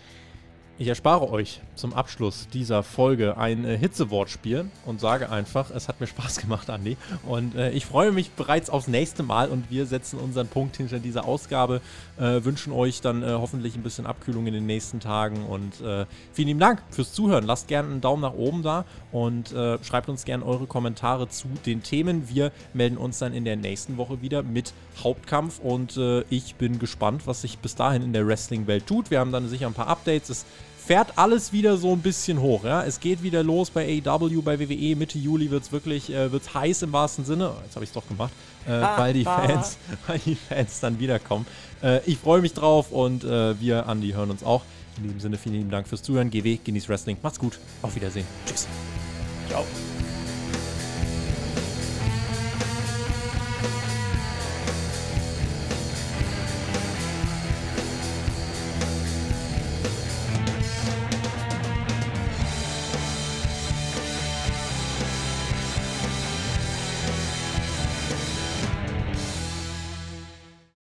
[0.80, 6.00] Ich erspare euch zum Abschluss dieser Folge ein äh, Hitzewortspiel und sage einfach, es hat
[6.00, 6.98] mir Spaß gemacht, Andi.
[7.26, 11.00] Und äh, ich freue mich bereits aufs nächste Mal und wir setzen unseren Punkt hinter
[11.00, 11.82] dieser Ausgabe.
[12.20, 16.06] Äh, wünschen euch dann äh, hoffentlich ein bisschen Abkühlung in den nächsten Tagen und äh,
[16.32, 17.48] vielen lieben Dank fürs Zuhören.
[17.48, 21.48] Lasst gerne einen Daumen nach oben da und äh, schreibt uns gerne eure Kommentare zu
[21.66, 22.30] den Themen.
[22.30, 24.74] Wir melden uns dann in der nächsten Woche wieder mit
[25.04, 26.00] Hauptkampf und
[26.30, 29.12] ich bin gespannt, was sich bis dahin in der Wrestling-Welt tut.
[29.12, 30.30] Wir haben dann sicher ein paar Updates.
[30.30, 30.46] Es
[30.88, 32.64] fährt alles wieder so ein bisschen hoch.
[32.64, 32.84] Ja?
[32.84, 34.96] Es geht wieder los bei AW, bei WWE.
[34.96, 37.52] Mitte Juli wird es wirklich äh, wird's heiß im wahrsten Sinne.
[37.66, 38.32] Jetzt habe ich es doch gemacht,
[38.66, 39.78] äh, ah, weil, die Fans,
[40.08, 41.46] weil die Fans dann wiederkommen.
[41.84, 44.64] Äh, ich freue mich drauf und äh, wir, Andi, hören uns auch.
[44.98, 46.32] In diesem Sinne, vielen lieben Dank fürs Zuhören.
[46.32, 47.18] GW, genieß Wrestling.
[47.22, 47.60] Macht's gut.
[47.82, 48.26] Auf Wiedersehen.
[48.48, 48.68] Tschüss.
[49.50, 49.64] Ciao.